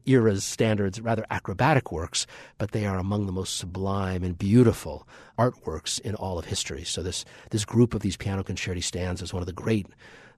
era's 0.06 0.44
standards, 0.44 1.00
rather 1.00 1.26
acrobatic 1.30 1.92
works, 1.92 2.26
but 2.56 2.72
they 2.72 2.86
are 2.86 2.98
among 2.98 3.26
the 3.26 3.32
most 3.32 3.56
sublime 3.56 4.22
and 4.22 4.38
beautiful 4.38 5.06
artworks 5.38 6.00
in 6.00 6.14
all 6.14 6.38
of 6.38 6.46
history. 6.46 6.84
So 6.84 7.02
this, 7.02 7.24
this 7.50 7.64
group 7.64 7.94
of 7.94 8.00
these 8.00 8.16
piano 8.16 8.42
concerti 8.42 8.82
stands 8.82 9.22
as 9.22 9.32
one 9.32 9.42
of 9.42 9.46
the 9.46 9.52
great 9.52 9.86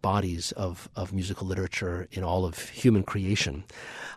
bodies 0.02 0.52
of, 0.52 0.88
of 0.96 1.12
musical 1.12 1.46
literature 1.46 2.08
in 2.12 2.24
all 2.24 2.44
of 2.44 2.68
human 2.70 3.02
creation. 3.02 3.64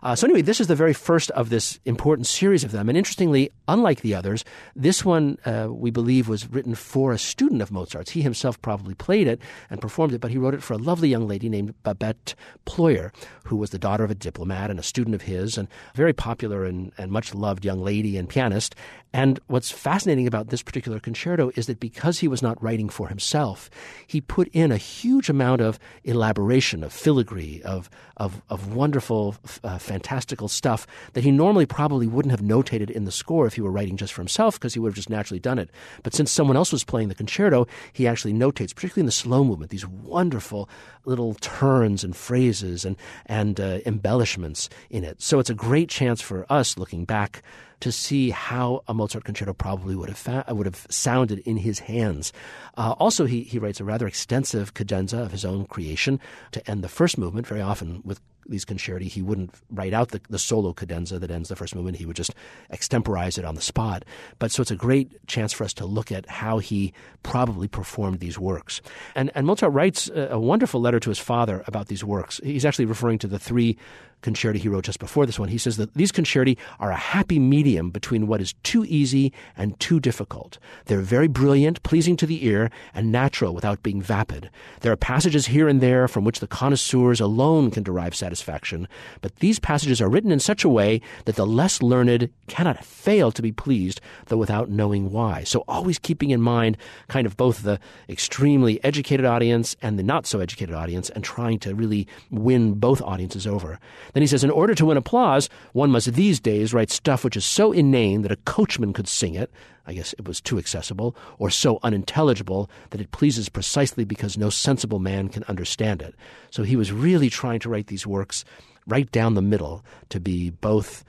Uh, 0.02 0.14
so, 0.14 0.26
anyway, 0.26 0.42
this 0.42 0.60
is 0.60 0.66
the 0.66 0.74
very 0.74 0.92
first 0.92 1.30
of 1.32 1.50
this 1.50 1.78
important 1.84 2.26
series 2.26 2.64
of 2.64 2.72
them. 2.72 2.88
And 2.88 2.96
interestingly, 2.98 3.43
unlike 3.68 4.00
the 4.00 4.14
others, 4.14 4.44
this 4.76 5.04
one 5.04 5.38
uh, 5.44 5.68
we 5.70 5.90
believe 5.90 6.28
was 6.28 6.50
written 6.50 6.74
for 6.74 7.12
a 7.12 7.18
student 7.18 7.62
of 7.62 7.70
Mozart's. 7.70 8.10
He 8.10 8.22
himself 8.22 8.60
probably 8.60 8.94
played 8.94 9.26
it 9.26 9.40
and 9.70 9.80
performed 9.80 10.12
it, 10.14 10.20
but 10.20 10.30
he 10.30 10.38
wrote 10.38 10.54
it 10.54 10.62
for 10.62 10.74
a 10.74 10.78
lovely 10.78 11.08
young 11.08 11.26
lady 11.26 11.48
named 11.48 11.74
Babette 11.82 12.34
Ployer, 12.66 13.12
who 13.44 13.56
was 13.56 13.70
the 13.70 13.78
daughter 13.78 14.04
of 14.04 14.10
a 14.10 14.14
diplomat 14.14 14.70
and 14.70 14.78
a 14.78 14.82
student 14.82 15.14
of 15.14 15.22
his, 15.22 15.58
and 15.58 15.68
a 15.92 15.96
very 15.96 16.12
popular 16.12 16.64
and, 16.64 16.92
and 16.98 17.10
much 17.10 17.34
loved 17.34 17.64
young 17.64 17.82
lady 17.82 18.16
and 18.16 18.28
pianist. 18.28 18.74
And 19.12 19.38
what's 19.46 19.70
fascinating 19.70 20.26
about 20.26 20.48
this 20.48 20.62
particular 20.62 20.98
concerto 20.98 21.52
is 21.54 21.66
that 21.66 21.78
because 21.78 22.18
he 22.18 22.26
was 22.26 22.42
not 22.42 22.60
writing 22.62 22.88
for 22.88 23.08
himself, 23.08 23.70
he 24.06 24.20
put 24.20 24.48
in 24.52 24.72
a 24.72 24.76
huge 24.76 25.28
amount 25.28 25.60
of 25.60 25.78
elaboration, 26.02 26.82
of 26.82 26.92
filigree, 26.92 27.62
of, 27.62 27.88
of, 28.16 28.42
of 28.50 28.74
wonderful, 28.74 29.36
uh, 29.62 29.78
fantastical 29.78 30.48
stuff 30.48 30.86
that 31.12 31.22
he 31.22 31.30
normally 31.30 31.66
probably 31.66 32.08
wouldn't 32.08 32.32
have 32.32 32.40
notated 32.40 32.90
in 32.90 33.04
the 33.04 33.12
score 33.12 33.33
if 33.46 33.54
he 33.54 33.60
were 33.60 33.70
writing 33.70 33.96
just 33.96 34.12
for 34.12 34.22
himself 34.22 34.54
because 34.54 34.74
he 34.74 34.80
would 34.80 34.90
have 34.90 34.96
just 34.96 35.10
naturally 35.10 35.40
done 35.40 35.58
it. 35.58 35.70
But 36.02 36.14
since 36.14 36.30
someone 36.30 36.56
else 36.56 36.72
was 36.72 36.84
playing 36.84 37.08
the 37.08 37.14
concerto, 37.14 37.66
he 37.92 38.06
actually 38.06 38.32
notates, 38.32 38.74
particularly 38.74 39.00
in 39.00 39.06
the 39.06 39.12
slow 39.12 39.42
movement, 39.44 39.70
these 39.70 39.86
wonderful 39.86 40.68
little 41.04 41.34
turns 41.34 42.04
and 42.04 42.16
phrases 42.16 42.84
and, 42.84 42.96
and 43.26 43.60
uh, 43.60 43.80
embellishments 43.84 44.68
in 44.90 45.04
it. 45.04 45.20
So 45.20 45.38
it's 45.38 45.50
a 45.50 45.54
great 45.54 45.88
chance 45.88 46.20
for 46.20 46.46
us 46.48 46.78
looking 46.78 47.04
back 47.04 47.42
to 47.84 47.92
see 47.92 48.30
how 48.30 48.82
a 48.88 48.94
Mozart 48.94 49.24
concerto 49.24 49.52
probably 49.52 49.94
would 49.94 50.08
have 50.08 50.16
fa- 50.16 50.44
would 50.48 50.64
have 50.64 50.86
sounded 50.88 51.40
in 51.40 51.58
his 51.58 51.80
hands. 51.80 52.32
Uh, 52.78 52.94
also, 52.98 53.26
he 53.26 53.42
he 53.42 53.58
writes 53.58 53.78
a 53.78 53.84
rather 53.84 54.06
extensive 54.06 54.72
cadenza 54.72 55.18
of 55.18 55.32
his 55.32 55.44
own 55.44 55.66
creation 55.66 56.18
to 56.52 56.70
end 56.70 56.82
the 56.82 56.88
first 56.88 57.18
movement. 57.18 57.46
Very 57.46 57.60
often 57.60 58.00
with 58.02 58.22
these 58.48 58.64
concerti, 58.64 59.08
he 59.08 59.20
wouldn't 59.20 59.54
write 59.70 59.92
out 59.92 60.10
the, 60.10 60.20
the 60.30 60.38
solo 60.38 60.72
cadenza 60.72 61.18
that 61.18 61.30
ends 61.30 61.50
the 61.50 61.56
first 61.56 61.74
movement. 61.74 61.98
He 61.98 62.06
would 62.06 62.16
just 62.16 62.34
extemporize 62.70 63.36
it 63.38 63.44
on 63.44 63.54
the 63.54 63.60
spot. 63.60 64.04
But 64.38 64.50
so 64.50 64.62
it's 64.62 64.70
a 64.70 64.76
great 64.76 65.26
chance 65.26 65.52
for 65.52 65.64
us 65.64 65.74
to 65.74 65.86
look 65.86 66.10
at 66.10 66.28
how 66.28 66.58
he 66.58 66.92
probably 67.22 67.68
performed 67.68 68.20
these 68.20 68.38
works. 68.38 68.80
And, 69.14 69.30
and 69.34 69.46
Mozart 69.46 69.72
writes 69.72 70.08
a, 70.08 70.28
a 70.32 70.38
wonderful 70.38 70.80
letter 70.80 71.00
to 71.00 71.10
his 71.10 71.18
father 71.18 71.64
about 71.66 71.88
these 71.88 72.04
works. 72.04 72.40
He's 72.42 72.64
actually 72.64 72.86
referring 72.86 73.18
to 73.20 73.26
the 73.26 73.38
three 73.38 73.78
concerti 74.24 74.56
he 74.56 74.68
wrote 74.68 74.84
just 74.84 74.98
before 74.98 75.26
this 75.26 75.38
one. 75.38 75.48
He 75.48 75.58
says 75.58 75.76
that 75.76 75.94
these 75.94 76.10
concerti 76.10 76.56
are 76.80 76.90
a 76.90 76.96
happy 76.96 77.38
medium 77.38 77.90
between 77.90 78.26
what 78.26 78.40
is 78.40 78.54
too 78.64 78.84
easy 78.86 79.32
and 79.56 79.78
too 79.78 80.00
difficult. 80.00 80.58
They're 80.86 81.00
very 81.00 81.28
brilliant, 81.28 81.82
pleasing 81.82 82.16
to 82.16 82.26
the 82.26 82.44
ear, 82.46 82.70
and 82.94 83.12
natural 83.12 83.54
without 83.54 83.82
being 83.82 84.00
vapid. 84.00 84.50
There 84.80 84.92
are 84.92 84.96
passages 84.96 85.46
here 85.46 85.68
and 85.68 85.80
there 85.80 86.08
from 86.08 86.24
which 86.24 86.40
the 86.40 86.46
connoisseurs 86.46 87.20
alone 87.20 87.70
can 87.70 87.82
derive 87.82 88.14
satisfaction, 88.14 88.88
but 89.20 89.36
these 89.36 89.58
passages 89.58 90.00
are 90.00 90.08
written 90.08 90.32
in 90.32 90.40
such 90.40 90.64
a 90.64 90.68
way 90.68 91.00
that 91.26 91.36
the 91.36 91.46
less 91.46 91.82
learned 91.82 92.30
cannot 92.48 92.84
fail 92.84 93.30
to 93.32 93.42
be 93.42 93.52
pleased, 93.52 94.00
though 94.26 94.38
without 94.38 94.70
knowing 94.70 95.12
why. 95.12 95.44
So 95.44 95.64
always 95.68 95.98
keeping 95.98 96.30
in 96.30 96.40
mind 96.40 96.78
kind 97.08 97.26
of 97.26 97.36
both 97.36 97.62
the 97.62 97.78
extremely 98.08 98.82
educated 98.82 99.26
audience 99.26 99.76
and 99.82 99.98
the 99.98 100.02
not 100.02 100.26
so 100.26 100.40
educated 100.40 100.74
audience 100.74 101.10
and 101.10 101.22
trying 101.22 101.58
to 101.60 101.74
really 101.74 102.08
win 102.30 102.74
both 102.74 103.02
audiences 103.02 103.46
over. 103.46 103.78
Then 104.14 104.22
he 104.22 104.26
says, 104.26 104.42
in 104.42 104.50
order 104.50 104.74
to 104.74 104.86
win 104.86 104.96
applause, 104.96 105.50
one 105.72 105.90
must 105.90 106.14
these 106.14 106.40
days 106.40 106.72
write 106.72 106.90
stuff 106.90 107.24
which 107.24 107.36
is 107.36 107.44
so 107.44 107.72
inane 107.72 108.22
that 108.22 108.32
a 108.32 108.36
coachman 108.36 108.92
could 108.92 109.08
sing 109.08 109.34
it. 109.34 109.52
I 109.86 109.92
guess 109.92 110.14
it 110.14 110.26
was 110.26 110.40
too 110.40 110.56
accessible, 110.56 111.14
or 111.38 111.50
so 111.50 111.78
unintelligible 111.82 112.70
that 112.90 113.00
it 113.00 113.10
pleases 113.10 113.50
precisely 113.50 114.04
because 114.04 114.38
no 114.38 114.48
sensible 114.48 114.98
man 114.98 115.28
can 115.28 115.44
understand 115.44 116.00
it. 116.00 116.14
So 116.50 116.62
he 116.62 116.76
was 116.76 116.90
really 116.90 117.28
trying 117.28 117.60
to 117.60 117.68
write 117.68 117.88
these 117.88 118.06
works 118.06 118.44
right 118.86 119.10
down 119.12 119.34
the 119.34 119.42
middle 119.42 119.84
to 120.08 120.20
be 120.20 120.50
both 120.50 121.04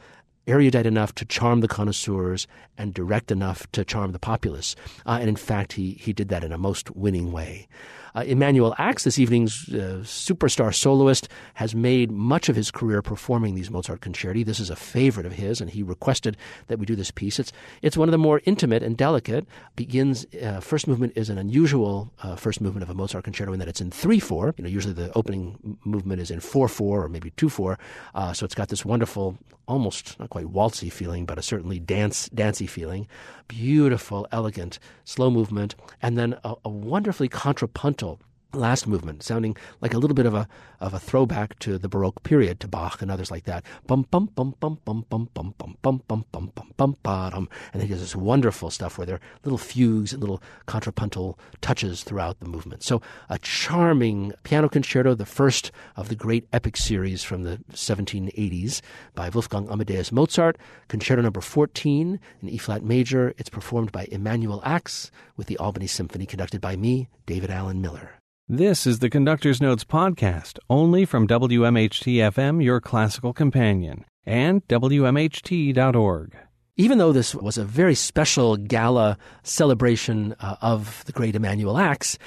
erudite 0.47 0.85
enough 0.85 1.13
to 1.15 1.25
charm 1.25 1.61
the 1.61 1.67
connoisseurs 1.67 2.47
and 2.77 2.93
direct 2.93 3.31
enough 3.31 3.69
to 3.71 3.83
charm 3.83 4.11
the 4.11 4.19
populace. 4.19 4.75
Uh, 5.05 5.17
and 5.19 5.29
in 5.29 5.35
fact, 5.35 5.73
he, 5.73 5.93
he 5.93 6.13
did 6.13 6.29
that 6.29 6.43
in 6.43 6.51
a 6.51 6.57
most 6.57 6.95
winning 6.95 7.31
way. 7.31 7.67
Uh, 8.15 8.23
Emanuel 8.25 8.73
Ax, 8.77 9.03
this 9.03 9.19
evening's 9.19 9.67
uh, 9.73 9.99
superstar 10.03 10.73
soloist, 10.73 11.27
has 11.55 11.75
made 11.75 12.09
much 12.09 12.47
of 12.47 12.55
his 12.55 12.71
career 12.71 13.01
performing 13.01 13.55
these 13.55 13.69
Mozart 13.69 13.99
concerti. 13.99 14.45
This 14.45 14.61
is 14.61 14.69
a 14.69 14.75
favorite 14.75 15.25
of 15.25 15.33
his, 15.33 15.59
and 15.59 15.69
he 15.69 15.83
requested 15.83 16.37
that 16.67 16.79
we 16.79 16.85
do 16.85 16.95
this 16.95 17.11
piece. 17.11 17.39
It's 17.39 17.51
it's 17.81 17.97
one 17.97 18.07
of 18.07 18.13
the 18.13 18.17
more 18.17 18.39
intimate 18.45 18.83
and 18.83 18.95
delicate. 18.95 19.45
Begins 19.75 20.25
uh, 20.41 20.61
first 20.61 20.87
movement 20.87 21.11
is 21.17 21.29
an 21.29 21.37
unusual 21.37 22.13
uh, 22.23 22.37
first 22.37 22.61
movement 22.61 22.83
of 22.83 22.89
a 22.89 22.93
Mozart 22.93 23.25
concerto 23.25 23.51
in 23.51 23.59
that 23.59 23.67
it's 23.67 23.81
in 23.81 23.91
three 23.91 24.21
four. 24.21 24.53
You 24.57 24.63
know, 24.63 24.69
usually 24.69 24.93
the 24.93 25.11
opening 25.13 25.77
movement 25.83 26.21
is 26.21 26.31
in 26.31 26.39
four 26.39 26.69
four 26.69 27.03
or 27.03 27.09
maybe 27.09 27.31
two 27.31 27.49
four. 27.49 27.77
Uh, 28.13 28.31
so 28.31 28.45
it's 28.45 28.55
got 28.55 28.69
this 28.69 28.85
wonderful, 28.85 29.37
almost 29.67 30.17
not 30.21 30.29
quite 30.35 30.51
waltzy 30.51 30.91
feeling, 30.91 31.25
but 31.25 31.39
a 31.39 31.41
certainly 31.41 31.79
dance 31.79 32.27
dancey 32.27 32.67
feeling. 32.67 33.07
Beautiful, 33.47 34.27
elegant, 34.33 34.79
slow 35.05 35.29
movement, 35.29 35.75
and 36.01 36.17
then 36.17 36.37
a, 36.43 36.55
a 36.65 36.69
wonderfully 36.69 37.29
contrapuntal 37.29 38.19
last 38.55 38.88
movement, 38.88 39.24
sounding 39.24 39.55
like 39.81 39.93
a 39.93 39.97
little 39.97 40.15
bit 40.15 40.25
of 40.25 40.33
a 40.33 40.47
of 40.79 40.93
a 40.93 41.00
throwback 41.00 41.57
to 41.59 41.77
the 41.77 41.88
Baroque 41.88 42.24
period, 42.24 42.59
to 42.59 42.67
Bach 42.67 43.01
and 43.01 43.09
others 43.09 43.31
like 43.31 43.45
that. 43.45 43.63
Bum 43.88 44.05
bum 44.12 44.29
bum 44.35 44.55
bum 44.59 44.79
bum 44.85 45.05
bum 45.09 45.29
bum 45.33 45.53
bum 45.53 45.77
bum 45.81 46.01
bum 46.07 46.25
bum 46.31 46.51
bum 46.53 46.71
bum 46.77 46.97
bottom, 47.03 47.50
and 47.74 47.81
he 47.81 47.88
does 47.88 48.01
this 48.01 48.15
wonderful 48.15 48.69
stuff 48.69 48.97
where 48.97 49.05
there 49.05 49.15
are 49.15 49.21
little 49.43 49.57
fugues 49.57 50.13
and 50.13 50.21
little 50.21 50.41
contrapuntal 50.65 51.39
touches 51.62 52.03
throughout 52.03 52.39
the 52.39 52.47
movement. 52.47 52.83
So 52.83 53.01
a 53.29 53.38
charming 53.39 54.33
piano 54.43 54.69
concerto, 54.69 55.15
the 55.15 55.25
first 55.25 55.71
of 55.95 56.09
the 56.09 56.15
great 56.15 56.47
epic 56.51 56.77
series 56.77 57.24
from 57.24 57.43
the 57.43 57.59
1780s 57.71 58.81
by 59.13 59.29
Wolfgang 59.29 59.69
Amadeus 59.69 60.12
Mozart, 60.12 60.57
concerto 60.88 61.21
number 61.21 61.41
14 61.41 62.19
in 62.41 62.50
E 62.50 62.57
flat 62.57 62.83
major. 62.83 63.33
It's 63.38 63.50
performed 63.50 63.91
by 63.91 64.07
Emanuel 64.12 64.62
Ax 64.63 65.12
with 65.38 65.47
the 65.47 65.57
Albany 65.57 65.88
Symphony, 65.88 66.25
conducted 66.25 66.62
by 66.62 66.75
me, 66.75 67.09
David 67.25 67.50
Alan 67.50 67.81
Miller. 67.81 68.21
This 68.47 68.85
is 68.85 68.99
the 68.99 69.09
Conductor's 69.09 69.59
Notes 69.59 69.83
podcast, 69.83 70.59
only 70.69 71.03
from 71.03 71.27
WMHT 71.27 72.17
FM, 72.17 72.63
your 72.63 72.79
classical 72.79 73.33
companion, 73.33 74.05
and 74.23 74.63
WMHT.org. 74.67 76.37
Even 76.77 76.99
though 76.99 77.11
this 77.11 77.33
was 77.33 77.57
a 77.57 77.65
very 77.65 77.95
special 77.95 78.55
gala 78.55 79.17
celebration 79.41 80.35
uh, 80.39 80.57
of 80.61 81.03
the 81.05 81.11
great 81.11 81.35
Emanuel 81.35 81.79
Ax, 81.79 82.19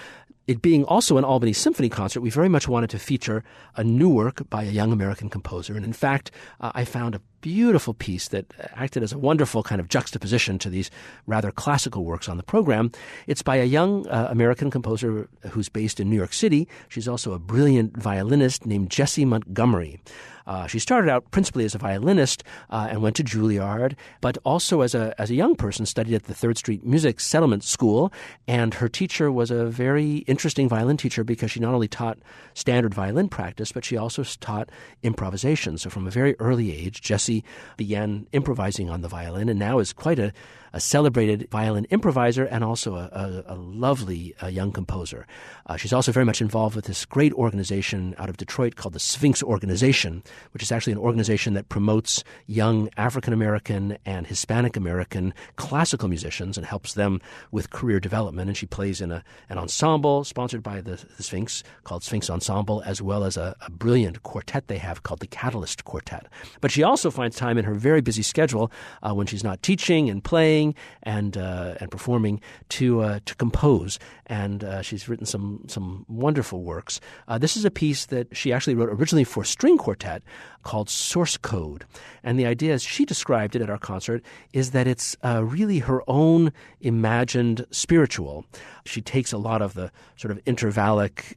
it 0.49 0.61
being 0.61 0.83
also 0.87 1.19
an 1.19 1.25
Albany 1.25 1.53
Symphony 1.53 1.89
concert, 1.89 2.21
we 2.21 2.31
very 2.31 2.49
much 2.49 2.67
wanted 2.67 2.91
to 2.91 2.99
feature 2.99 3.45
a 3.77 3.85
new 3.85 4.09
work 4.09 4.43
by 4.51 4.65
a 4.65 4.73
young 4.73 4.91
American 4.91 5.29
composer. 5.29 5.77
And 5.77 5.85
in 5.85 5.93
fact, 5.93 6.33
uh, 6.61 6.73
I 6.75 6.85
found 6.85 7.15
a 7.15 7.21
beautiful 7.41 7.95
piece 7.95 8.29
that 8.29 8.47
acted 8.75 9.03
as 9.03 9.13
a 9.13 9.19
wonderful 9.19 9.63
kind 9.63 9.81
of 9.81 9.89
juxtaposition 9.89 10.59
to 10.59 10.71
these 10.71 10.91
rather 11.27 11.51
classical 11.51 12.05
works 12.05 12.29
on 12.29 12.37
the 12.37 12.43
program. 12.43 12.91
It's 13.27 13.43
by 13.43 13.57
a 13.57 13.65
young 13.65 14.07
uh, 14.09 14.29
American 14.31 14.71
composer 14.71 15.29
who's 15.51 15.69
based 15.69 16.01
in 16.01 16.11
New 16.11 16.17
York 16.17 16.33
City. 16.33 16.69
She's 16.89 17.09
also 17.09 17.33
a 17.33 17.39
brilliant 17.39 17.97
violinist 17.97 18.67
named 18.67 18.91
Jessie 18.91 19.25
Montgomery. 19.25 20.01
Uh, 20.49 20.67
she 20.67 20.79
started 20.79 21.11
out 21.11 21.31
principally 21.31 21.67
as 21.67 21.75
a 21.75 21.79
violinist 21.79 22.43
uh, 22.71 22.89
and 22.91 23.03
went 23.03 23.15
to 23.17 23.23
Juilliard, 23.23 23.95
but 24.23 24.39
also 24.45 24.81
as 24.81 24.95
a 24.95 25.15
as 25.21 25.31
a 25.31 25.35
young 25.35 25.55
person 25.55 25.85
studied 25.85 26.15
at 26.15 26.25
the 26.25 26.35
Third 26.35 26.57
Street 26.57 26.85
Music 26.85 27.21
Settlement 27.21 27.63
School. 27.63 28.11
And 28.49 28.73
her 28.75 28.89
teacher 28.89 29.31
was 29.31 29.51
a 29.51 29.67
very 29.67 30.19
interesting 30.27 30.67
violin 30.67 30.97
teacher 30.97 31.23
because 31.23 31.51
she 31.51 31.61
not 31.61 31.75
only 31.75 31.87
taught 31.87 32.19
standard 32.55 32.95
violin 32.95 33.29
practice, 33.29 33.73
but 33.73 33.85
she 33.85 33.99
also 33.99 34.25
taught 34.25 34.71
improvisation. 35.03 35.77
So 35.77 35.91
from 35.91 36.07
a 36.07 36.11
very 36.11 36.35
early 36.41 36.73
age, 36.75 37.03
Jessie 37.03 37.45
began 37.77 38.27
improvising 38.33 38.89
on 38.89 39.03
the 39.03 39.09
violin, 39.09 39.51
and 39.51 39.59
now 39.59 39.79
is 39.79 39.93
quite 39.93 40.19
a 40.19 40.33
a 40.79 40.81
celebrated 40.81 41.49
violin 41.51 41.87
improviser 41.91 42.45
and 42.45 42.63
also 42.63 42.95
a, 42.95 43.11
a, 43.13 43.55
a 43.55 43.57
lovely 43.57 44.33
uh, 44.41 44.47
young 44.47 44.71
composer. 44.71 45.27
Uh, 45.67 45.77
she's 45.77 45.93
also 45.93 46.13
very 46.13 46.25
much 46.25 46.41
involved 46.41 46.77
with 46.77 46.85
this 46.85 47.05
great 47.05 47.33
organization 47.33 48.15
out 48.17 48.29
of 48.29 48.37
Detroit 48.37 48.77
called 48.77 48.95
the 48.95 49.01
Sphinx 49.01 49.43
Organization, 49.43 50.23
which 50.53 50.63
is 50.63 50.71
actually 50.71 50.93
an 50.93 51.01
organization 51.01 51.55
that 51.55 51.69
promotes 51.69 52.23
young 52.47 52.89
African 52.97 53.33
American 53.33 53.99
and 54.07 54.25
Hispanic 54.25 54.77
American 54.77 55.35
classical 55.57 56.09
musicians 56.09 56.57
and 56.57 56.65
helps 56.65 56.95
them 56.95 57.21
with 57.51 57.71
career 57.71 57.99
development. 57.99 58.49
And 58.49 58.57
she 58.57 58.67
plays 58.67 59.01
in 59.01 59.11
a, 59.11 59.25
an 59.49 59.59
ensemble 59.59 60.23
sponsored 60.23 60.63
by 60.63 60.81
the, 60.81 61.05
the 61.17 61.25
Sphinx 61.25 61.65
called 61.83 62.05
Sphinx 62.05 62.31
Ensemble, 62.31 62.85
as 62.87 63.03
well 63.03 63.25
as 63.25 63.37
a, 63.37 63.57
a 63.67 63.71
brilliant 63.71 64.23
quartet 64.23 64.69
they 64.69 64.79
have 64.79 65.03
called 65.03 65.19
the 65.19 65.27
Catalyst 65.27 65.85
Quartet. 65.85 66.29
But 66.61 66.71
she 66.71 66.85
also 66.85 67.11
finds 67.11 67.35
time 67.35 67.59
in 67.59 67.65
her 67.65 67.75
very 67.75 68.01
busy 68.01 68.23
schedule 68.23 68.71
uh, 69.03 69.13
when 69.13 69.27
she's 69.27 69.43
not 69.43 69.61
teaching 69.65 70.09
and 70.09 70.23
playing 70.23 70.68
and 71.03 71.37
uh, 71.37 71.75
and 71.81 71.91
performing 71.91 72.41
to 72.71 73.01
uh, 73.01 73.21
to 73.25 73.35
compose. 73.35 73.99
And 74.27 74.65
uh, 74.65 74.83
she's 74.83 75.09
written 75.09 75.27
some 75.27 75.65
some 75.67 76.05
wonderful 76.09 76.63
works. 76.63 77.01
This 77.39 77.57
is 77.57 77.65
a 77.65 77.71
piece 77.71 78.07
that 78.07 78.37
she 78.37 78.53
actually 78.53 78.75
wrote 78.75 78.89
originally 78.91 79.25
for 79.25 79.45
string 79.45 79.79
quartet 79.79 80.23
called 80.69 80.91
Source 80.91 81.39
Code. 81.39 81.87
And 82.23 82.39
the 82.39 82.45
idea, 82.45 82.75
as 82.75 82.83
she 82.83 83.07
described 83.07 83.57
it 83.57 83.63
at 83.63 83.71
our 83.71 83.79
concert, 83.79 84.23
is 84.53 84.73
that 84.73 84.87
it's 84.87 85.17
uh, 85.25 85.43
really 85.43 85.79
her 85.79 86.03
own 86.07 86.53
imagined 86.83 87.65
spiritual. 87.71 88.45
She 88.85 89.01
takes 89.01 89.33
a 89.33 89.39
lot 89.39 89.63
of 89.63 89.73
the 89.73 89.91
sort 90.17 90.31
of 90.31 90.45
intervallic 90.45 91.37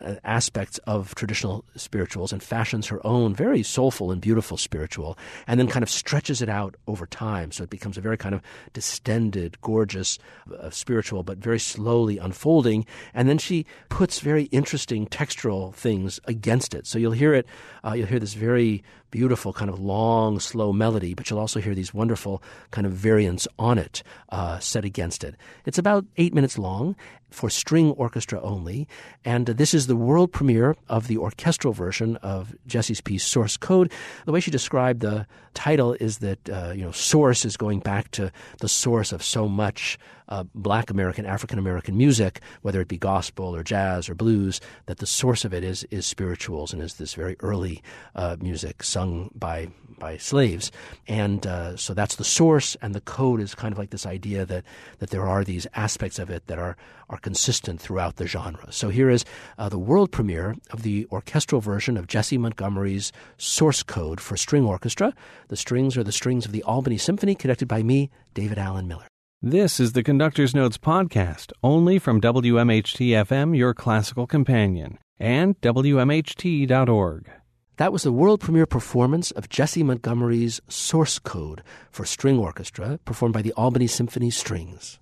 uh, 0.00 0.14
aspects 0.24 0.78
of 0.86 1.14
traditional 1.14 1.64
spirituals 1.76 2.32
and 2.32 2.42
fashions 2.42 2.86
her 2.86 3.04
own 3.06 3.34
very 3.34 3.62
soulful 3.62 4.10
and 4.10 4.20
beautiful 4.20 4.56
spiritual, 4.56 5.18
and 5.46 5.60
then 5.60 5.68
kind 5.68 5.82
of 5.82 5.90
stretches 5.90 6.40
it 6.40 6.48
out 6.48 6.74
over 6.86 7.06
time. 7.06 7.52
So 7.52 7.64
it 7.64 7.70
becomes 7.70 7.98
a 7.98 8.00
very 8.00 8.16
kind 8.16 8.34
of 8.34 8.40
distended, 8.72 9.60
gorgeous 9.60 10.18
uh, 10.58 10.70
spiritual, 10.70 11.22
but 11.22 11.36
very 11.36 11.60
slowly 11.60 12.16
unfolding. 12.16 12.86
And 13.12 13.28
then 13.28 13.38
she 13.38 13.66
puts 13.90 14.20
very 14.20 14.44
interesting 14.44 15.06
textural 15.06 15.74
things 15.74 16.18
against 16.24 16.74
it. 16.74 16.86
So 16.86 16.98
you'll 16.98 17.20
hear 17.24 17.34
it, 17.34 17.46
uh, 17.84 17.92
you'll 17.92 18.06
hear 18.06 18.20
this 18.20 18.34
very 18.34 18.69
be 18.70 18.82
beautiful 19.10 19.52
kind 19.52 19.70
of 19.70 19.80
long, 19.80 20.40
slow 20.40 20.72
melody, 20.72 21.14
but 21.14 21.28
you'll 21.28 21.38
also 21.38 21.60
hear 21.60 21.74
these 21.74 21.94
wonderful 21.94 22.42
kind 22.70 22.86
of 22.86 22.92
variants 22.92 23.46
on 23.58 23.78
it 23.78 24.02
uh, 24.30 24.58
set 24.58 24.84
against 24.84 25.24
it. 25.24 25.36
It's 25.66 25.78
about 25.78 26.04
eight 26.16 26.34
minutes 26.34 26.58
long 26.58 26.96
for 27.30 27.48
string 27.48 27.92
orchestra 27.92 28.40
only, 28.42 28.88
and 29.24 29.46
this 29.46 29.72
is 29.72 29.86
the 29.86 29.96
world 29.96 30.32
premiere 30.32 30.76
of 30.88 31.06
the 31.06 31.16
orchestral 31.16 31.72
version 31.72 32.16
of 32.16 32.54
Jessie's 32.66 33.00
piece 33.00 33.24
Source 33.24 33.56
Code. 33.56 33.92
The 34.26 34.32
way 34.32 34.40
she 34.40 34.50
described 34.50 35.00
the 35.00 35.26
title 35.54 35.94
is 36.00 36.18
that 36.18 36.48
uh, 36.48 36.72
you 36.74 36.82
know 36.82 36.92
source 36.92 37.44
is 37.44 37.56
going 37.56 37.80
back 37.80 38.10
to 38.12 38.32
the 38.58 38.68
source 38.68 39.12
of 39.12 39.22
so 39.22 39.48
much 39.48 39.98
uh, 40.28 40.44
Black 40.54 40.90
American, 40.90 41.26
African 41.26 41.58
American 41.58 41.96
music, 41.96 42.40
whether 42.62 42.80
it 42.80 42.88
be 42.88 42.98
gospel 42.98 43.54
or 43.54 43.62
jazz 43.62 44.08
or 44.08 44.14
blues. 44.14 44.60
That 44.86 44.98
the 44.98 45.06
source 45.06 45.44
of 45.44 45.52
it 45.52 45.64
is 45.64 45.84
is 45.90 46.06
spirituals 46.06 46.72
and 46.72 46.82
is 46.82 46.94
this 46.94 47.14
very 47.14 47.36
early 47.40 47.82
uh, 48.14 48.36
music 48.40 48.82
sung 49.00 49.30
by 49.34 49.68
by 49.98 50.16
slaves, 50.16 50.72
and 51.06 51.46
uh, 51.46 51.76
so 51.76 51.92
that's 51.92 52.16
the 52.16 52.24
source, 52.24 52.74
and 52.80 52.94
the 52.94 53.02
code 53.02 53.38
is 53.38 53.54
kind 53.54 53.70
of 53.70 53.78
like 53.78 53.90
this 53.90 54.06
idea 54.06 54.46
that 54.46 54.64
that 54.98 55.10
there 55.10 55.26
are 55.26 55.44
these 55.44 55.66
aspects 55.74 56.18
of 56.18 56.30
it 56.30 56.46
that 56.46 56.58
are 56.58 56.76
are 57.08 57.18
consistent 57.18 57.80
throughout 57.80 58.16
the 58.16 58.26
genre. 58.26 58.72
So 58.72 58.88
here 58.88 59.10
is 59.10 59.24
uh, 59.58 59.68
the 59.68 59.78
world 59.78 60.10
premiere 60.10 60.56
of 60.70 60.82
the 60.82 61.06
orchestral 61.10 61.60
version 61.60 61.96
of 61.96 62.06
Jessie 62.06 62.38
Montgomery's 62.38 63.12
source 63.36 63.82
code 63.82 64.20
for 64.20 64.36
string 64.36 64.64
orchestra. 64.64 65.12
The 65.48 65.56
strings 65.56 65.96
are 65.96 66.04
the 66.04 66.12
strings 66.12 66.46
of 66.46 66.52
the 66.52 66.62
Albany 66.62 66.98
Symphony, 66.98 67.34
conducted 67.34 67.68
by 67.68 67.82
me, 67.82 68.10
David 68.34 68.58
Alan 68.58 68.88
Miller. 68.88 69.06
This 69.42 69.80
is 69.80 69.92
the 69.92 70.02
Conductor's 70.02 70.54
Notes 70.54 70.78
podcast, 70.78 71.52
only 71.62 71.98
from 71.98 72.20
WMHT 72.20 73.08
FM, 73.26 73.56
your 73.56 73.72
classical 73.72 74.26
companion, 74.26 74.98
and 75.18 75.58
WMHT.org. 75.62 77.39
That 77.80 77.94
was 77.94 78.02
the 78.02 78.12
world 78.12 78.40
premiere 78.40 78.66
performance 78.66 79.30
of 79.30 79.48
Jessie 79.48 79.82
Montgomery's 79.82 80.60
Source 80.68 81.18
Code 81.18 81.62
for 81.90 82.04
String 82.04 82.38
Orchestra, 82.38 83.00
performed 83.06 83.32
by 83.32 83.40
the 83.40 83.54
Albany 83.54 83.86
Symphony 83.86 84.28
Strings. 84.28 84.98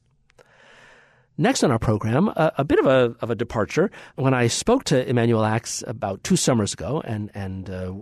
Next 1.37 1.65
on 1.65 1.73
our 1.73 1.81
program, 1.81 2.29
a, 2.29 2.53
a, 2.59 2.65
bit 2.65 2.79
of 2.79 2.87
a, 2.87 3.17
of 3.21 3.31
a 3.31 3.35
departure. 3.35 3.91
When 4.15 4.33
I 4.33 4.47
spoke 4.47 4.85
to 4.85 5.09
Emanuel 5.11 5.45
Ax 5.45 5.83
about 5.89 6.23
two 6.23 6.37
summers 6.37 6.73
ago 6.73 7.03
and, 7.05 7.33
and 7.35 7.69
uh, 7.69 7.95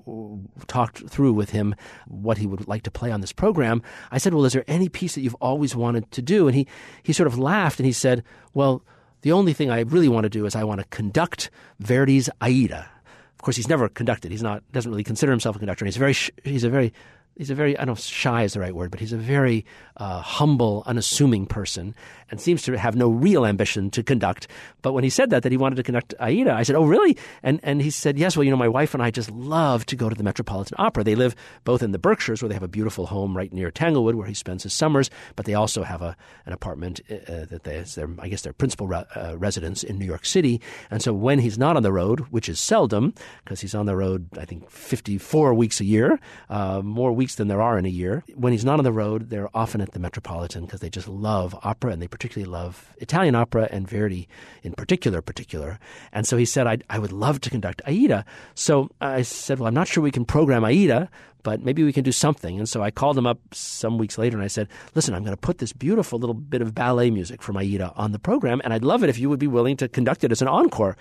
talked 0.67 1.09
through 1.09 1.33
with 1.33 1.49
him 1.49 1.75
what 2.07 2.37
he 2.37 2.47
would 2.47 2.69
like 2.69 2.83
to 2.83 2.91
play 2.91 3.11
on 3.11 3.23
this 3.23 3.33
program, 3.33 3.81
I 4.11 4.19
said, 4.19 4.35
Well, 4.35 4.45
is 4.45 4.53
there 4.53 4.65
any 4.69 4.91
piece 4.91 5.15
that 5.15 5.23
you've 5.23 5.35
always 5.37 5.75
wanted 5.75 6.11
to 6.11 6.21
do? 6.21 6.49
And 6.49 6.55
he, 6.55 6.69
he 7.03 7.15
sort 7.15 7.29
of 7.29 7.39
laughed 7.39 7.81
and 7.81 7.87
he 7.87 7.93
said, 7.93 8.23
Well, 8.53 8.85
the 9.23 9.33
only 9.33 9.55
thing 9.55 9.71
I 9.71 9.81
really 9.81 10.09
want 10.09 10.25
to 10.25 10.31
do 10.31 10.45
is 10.45 10.55
I 10.55 10.65
want 10.65 10.83
to 10.83 10.87
conduct 10.89 11.49
Verdi's 11.81 12.29
Aida. 12.43 12.91
Of 13.37 13.43
course, 13.43 13.57
he's 13.57 13.69
never 13.69 13.89
conducted. 13.89 14.31
He's 14.31 14.43
not 14.43 14.63
doesn't 14.73 14.91
really 14.91 15.05
consider 15.05 15.31
himself 15.31 15.57
a 15.57 15.59
conductor. 15.59 15.85
He's 15.85 15.97
very 15.97 16.15
he's 16.45 16.65
a 16.65 16.71
very 16.71 16.93
he's 17.37 17.51
a 17.51 17.55
very 17.55 17.77
I 17.77 17.85
don't 17.85 17.97
know 17.97 18.01
shy 18.01 18.43
is 18.43 18.55
the 18.55 18.61
right 18.61 18.75
word, 18.75 18.91
but 18.91 19.01
he's 19.01 19.13
a 19.13 19.19
very 19.19 19.65
uh, 19.97 20.21
humble, 20.21 20.83
unassuming 20.87 21.47
person 21.47 21.95
and 22.31 22.41
seems 22.41 22.63
to 22.63 22.77
have 22.77 22.97
no 22.97 23.09
real 23.09 23.47
ambition 23.47 23.91
to 23.91 24.03
conduct. 24.03 24.49
But 24.83 24.93
when 24.93 25.05
he 25.05 25.11
said 25.11 25.31
that, 25.31 25.43
that 25.43 25.53
he 25.53 25.59
wanted 25.59 25.77
to 25.77 25.83
conduct 25.83 26.15
Aida, 26.21 26.53
I 26.53 26.63
said, 26.63 26.77
"Oh, 26.77 26.85
really?" 26.85 27.17
And 27.43 27.61
and 27.63 27.81
he 27.81 27.91
said, 27.91 28.19
"Yes. 28.19 28.37
Well, 28.37 28.45
you 28.45 28.51
know, 28.51 28.57
my 28.57 28.69
wife 28.69 28.95
and 28.95 29.03
I 29.03 29.11
just 29.11 29.31
love 29.31 29.87
to 29.87 29.97
go 29.97 30.09
to 30.09 30.15
the 30.15 30.25
Metropolitan 30.25 30.77
Opera. 30.79 31.05
They 31.05 31.15
live 31.15 31.35
both 31.65 31.83
in 31.83 31.93
the 31.93 31.99
Berkshires, 31.99 32.43
where 32.43 32.49
they 32.49 32.55
have 32.55 32.63
a 32.63 32.69
beautiful 32.69 33.07
home 33.07 33.37
right 33.37 33.53
near 33.53 33.71
Tanglewood, 33.71 34.15
where 34.15 34.27
he 34.27 34.35
spends 34.35 34.63
his 34.63 34.73
summers, 34.73 35.11
but 35.37 35.47
they 35.47 35.55
also 35.55 35.83
have 35.83 36.03
a 36.03 36.17
an 36.47 36.53
apartment 36.53 37.01
uh, 37.11 37.15
uh 37.15 37.45
that 37.47 37.65
they, 37.65 37.77
is 37.77 37.95
their, 37.95 38.09
I 38.19 38.29
guess, 38.29 38.43
their 38.43 38.53
principal 38.53 38.89
re- 38.89 39.05
uh, 39.15 39.37
residence 39.39 39.83
in 39.83 39.99
New 39.99 40.05
York 40.05 40.25
City. 40.25 40.61
And 40.91 41.03
so 41.03 41.13
when 41.13 41.39
he's 41.39 41.59
not 41.59 41.77
on 41.77 41.83
the 41.83 41.93
road, 41.93 42.21
which 42.31 42.49
is 42.49 42.59
seldom, 42.59 43.15
because 43.45 43.61
he's 43.61 43.75
on 43.75 43.87
the 43.87 43.97
road, 43.97 44.29
I 44.39 44.45
think, 44.45 44.71
54 44.71 45.55
weeks 45.55 45.81
a 45.81 45.85
year, 45.85 46.19
uh, 46.49 46.81
more 46.83 47.13
weeks 47.13 47.26
than 47.35 47.49
there 47.49 47.61
are 47.61 47.79
in 47.79 47.85
a 47.85 47.91
year. 47.91 48.23
When 48.35 48.53
he's 48.53 48.65
not 48.65 48.79
on 48.79 48.85
the 48.85 48.93
road, 48.93 49.31
they're 49.31 49.55
often 49.55 49.81
at 49.81 49.93
the 49.93 49.99
Metropolitan 49.99 50.65
because 50.65 50.81
they 50.81 50.89
just 50.89 51.09
love 51.09 51.59
opera 51.63 51.93
and 51.93 52.01
they 52.01 52.09
particularly 52.09 52.51
love 52.51 52.95
Italian 52.99 53.35
opera 53.35 53.69
and 53.71 53.89
Verdi 53.89 54.29
in 54.63 54.73
particular, 54.73 55.21
particular. 55.21 55.79
And 56.13 56.27
so 56.27 56.37
he 56.37 56.45
said, 56.45 56.67
I, 56.67 56.79
I 56.89 56.99
would 56.99 57.13
love 57.13 57.41
to 57.43 57.51
conduct 57.51 57.83
Aida. 57.87 58.25
So 58.55 58.91
I 59.01 59.23
said, 59.23 59.59
well, 59.59 59.67
I'm 59.67 59.75
not 59.75 59.89
sure 59.89 60.03
we 60.03 60.11
can 60.11 60.25
program 60.25 60.65
Aida, 60.65 61.11
but 61.43 61.63
maybe 61.63 61.85
we 61.85 61.93
can 61.93 62.03
do 62.03 62.11
something. 62.11 62.59
And 62.59 62.69
so 62.69 62.83
I 62.83 62.91
called 62.91 63.17
him 63.17 63.27
up 63.27 63.39
some 63.53 63.99
weeks 63.99 64.19
later 64.19 64.37
and 64.37 64.45
I 64.45 64.49
said, 64.49 64.69
listen, 64.97 65.15
I'm 65.15 65.23
going 65.23 65.37
to 65.37 65.41
put 65.41 65.59
this 65.59 65.73
beautiful 65.73 66.19
little 66.19 66.35
bit 66.35 66.61
of 66.61 66.75
ballet 66.75 67.11
music 67.11 67.41
from 67.41 67.57
Aida 67.57 67.93
on 67.95 68.11
the 68.11 68.19
program, 68.19 68.61
and 68.65 68.73
I'd 68.73 68.83
love 68.83 69.05
it 69.05 69.11
if 69.11 69.19
you 69.19 69.29
would 69.31 69.39
be 69.39 69.47
willing 69.47 69.77
to 69.77 69.89
conduct 69.89 70.25
it 70.25 70.33
as 70.33 70.43
an 70.43 70.49
encore. 70.49 70.97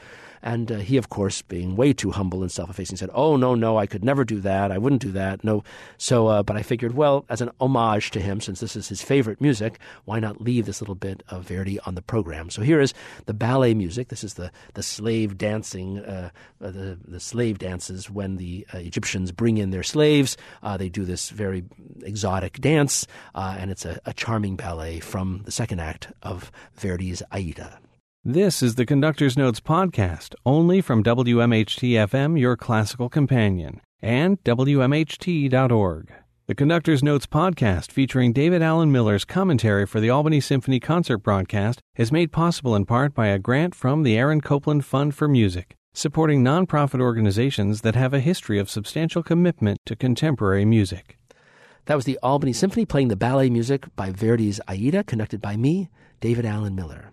And 0.45 0.71
uh, 0.71 0.75
he, 0.77 0.95
of 0.97 1.09
course, 1.09 1.41
being 1.41 1.75
way 1.75 1.91
too 1.91 2.11
humble 2.11 2.43
and 2.43 2.51
self-effacing, 2.51 2.97
said, 2.97 3.09
"Oh 3.15 3.35
no, 3.35 3.55
no, 3.55 3.79
I 3.79 3.87
could 3.87 4.05
never 4.05 4.23
do 4.23 4.39
that. 4.41 4.71
I 4.71 4.77
wouldn't 4.77 5.01
do 5.01 5.11
that. 5.13 5.43
No." 5.43 5.63
So, 5.97 6.27
uh, 6.27 6.43
but 6.43 6.55
I 6.55 6.61
figured, 6.61 6.93
well, 6.93 7.25
as 7.29 7.41
an 7.41 7.49
homage 7.59 8.11
to 8.11 8.19
him, 8.19 8.39
since 8.39 8.59
this 8.59 8.75
is 8.75 8.87
his 8.87 9.01
favorite 9.01 9.41
music, 9.41 9.79
why 10.05 10.19
not 10.19 10.39
leave 10.39 10.67
this 10.67 10.81
little 10.81 10.93
bit 10.93 11.23
of 11.29 11.47
Verdi 11.47 11.79
on 11.79 11.95
the 11.95 12.03
program? 12.03 12.51
So 12.51 12.61
here 12.61 12.79
is 12.79 12.93
the 13.25 13.33
ballet 13.33 13.73
music. 13.73 14.09
This 14.09 14.23
is 14.23 14.35
the 14.35 14.51
the 14.75 14.83
slave 14.83 15.35
dancing, 15.35 15.99
uh, 15.99 16.29
uh 16.61 16.69
the 16.69 16.99
the 17.07 17.19
slave 17.19 17.57
dances 17.57 18.11
when 18.11 18.37
the 18.37 18.67
uh, 18.71 18.77
Egyptians 18.77 19.31
bring 19.31 19.57
in 19.57 19.71
their 19.71 19.81
slaves. 19.81 20.37
Uh, 20.61 20.77
they 20.77 20.89
do 20.89 21.05
this 21.05 21.31
very 21.31 21.63
exotic 22.03 22.61
dance, 22.61 23.07
and 23.33 23.71
it's 23.71 23.83
a, 23.83 23.99
a 24.05 24.13
charming 24.13 24.55
ballet 24.55 24.99
from 24.99 25.41
the 25.45 25.51
second 25.51 25.79
act 25.79 26.09
of 26.21 26.51
Verdi's 26.75 27.23
Aida. 27.31 27.79
This 28.27 28.63
is 28.63 28.73
the 28.73 28.87
Conductor's 28.87 29.37
Notes 29.37 29.59
podcast, 29.59 30.33
only 30.47 30.81
from 30.81 31.03
WMHT 31.03 31.91
FM, 31.91 32.39
your 32.39 32.57
classical 32.57 33.07
companion, 33.07 33.81
and 34.01 34.43
WMHT.org. 34.43 36.11
The 36.47 36.55
Conductor's 36.55 37.03
Notes 37.03 37.27
podcast, 37.27 37.91
featuring 37.91 38.33
David 38.33 38.63
Alan 38.63 38.91
Miller's 38.91 39.25
commentary 39.25 39.85
for 39.85 39.99
the 39.99 40.09
Albany 40.09 40.41
Symphony 40.41 40.79
concert 40.79 41.19
broadcast, 41.19 41.81
is 41.97 42.11
made 42.11 42.31
possible 42.31 42.75
in 42.75 42.87
part 42.87 43.13
by 43.13 43.27
a 43.27 43.37
grant 43.37 43.75
from 43.75 44.01
the 44.01 44.17
Aaron 44.17 44.41
Copland 44.41 44.85
Fund 44.85 45.13
for 45.13 45.27
Music, 45.27 45.75
supporting 45.93 46.43
nonprofit 46.43 47.01
organizations 47.01 47.81
that 47.81 47.93
have 47.93 48.15
a 48.15 48.19
history 48.19 48.57
of 48.57 48.71
substantial 48.71 49.21
commitment 49.21 49.77
to 49.85 49.95
contemporary 49.95 50.65
music. 50.65 51.19
That 51.85 51.93
was 51.93 52.05
the 52.05 52.17
Albany 52.23 52.53
Symphony 52.53 52.87
playing 52.87 53.09
the 53.09 53.15
ballet 53.15 53.51
music 53.51 53.85
by 53.95 54.09
Verdi's 54.09 54.59
Aida, 54.67 55.03
conducted 55.03 55.43
by 55.43 55.55
me, 55.55 55.91
David 56.21 56.47
Alan 56.47 56.73
Miller. 56.73 57.11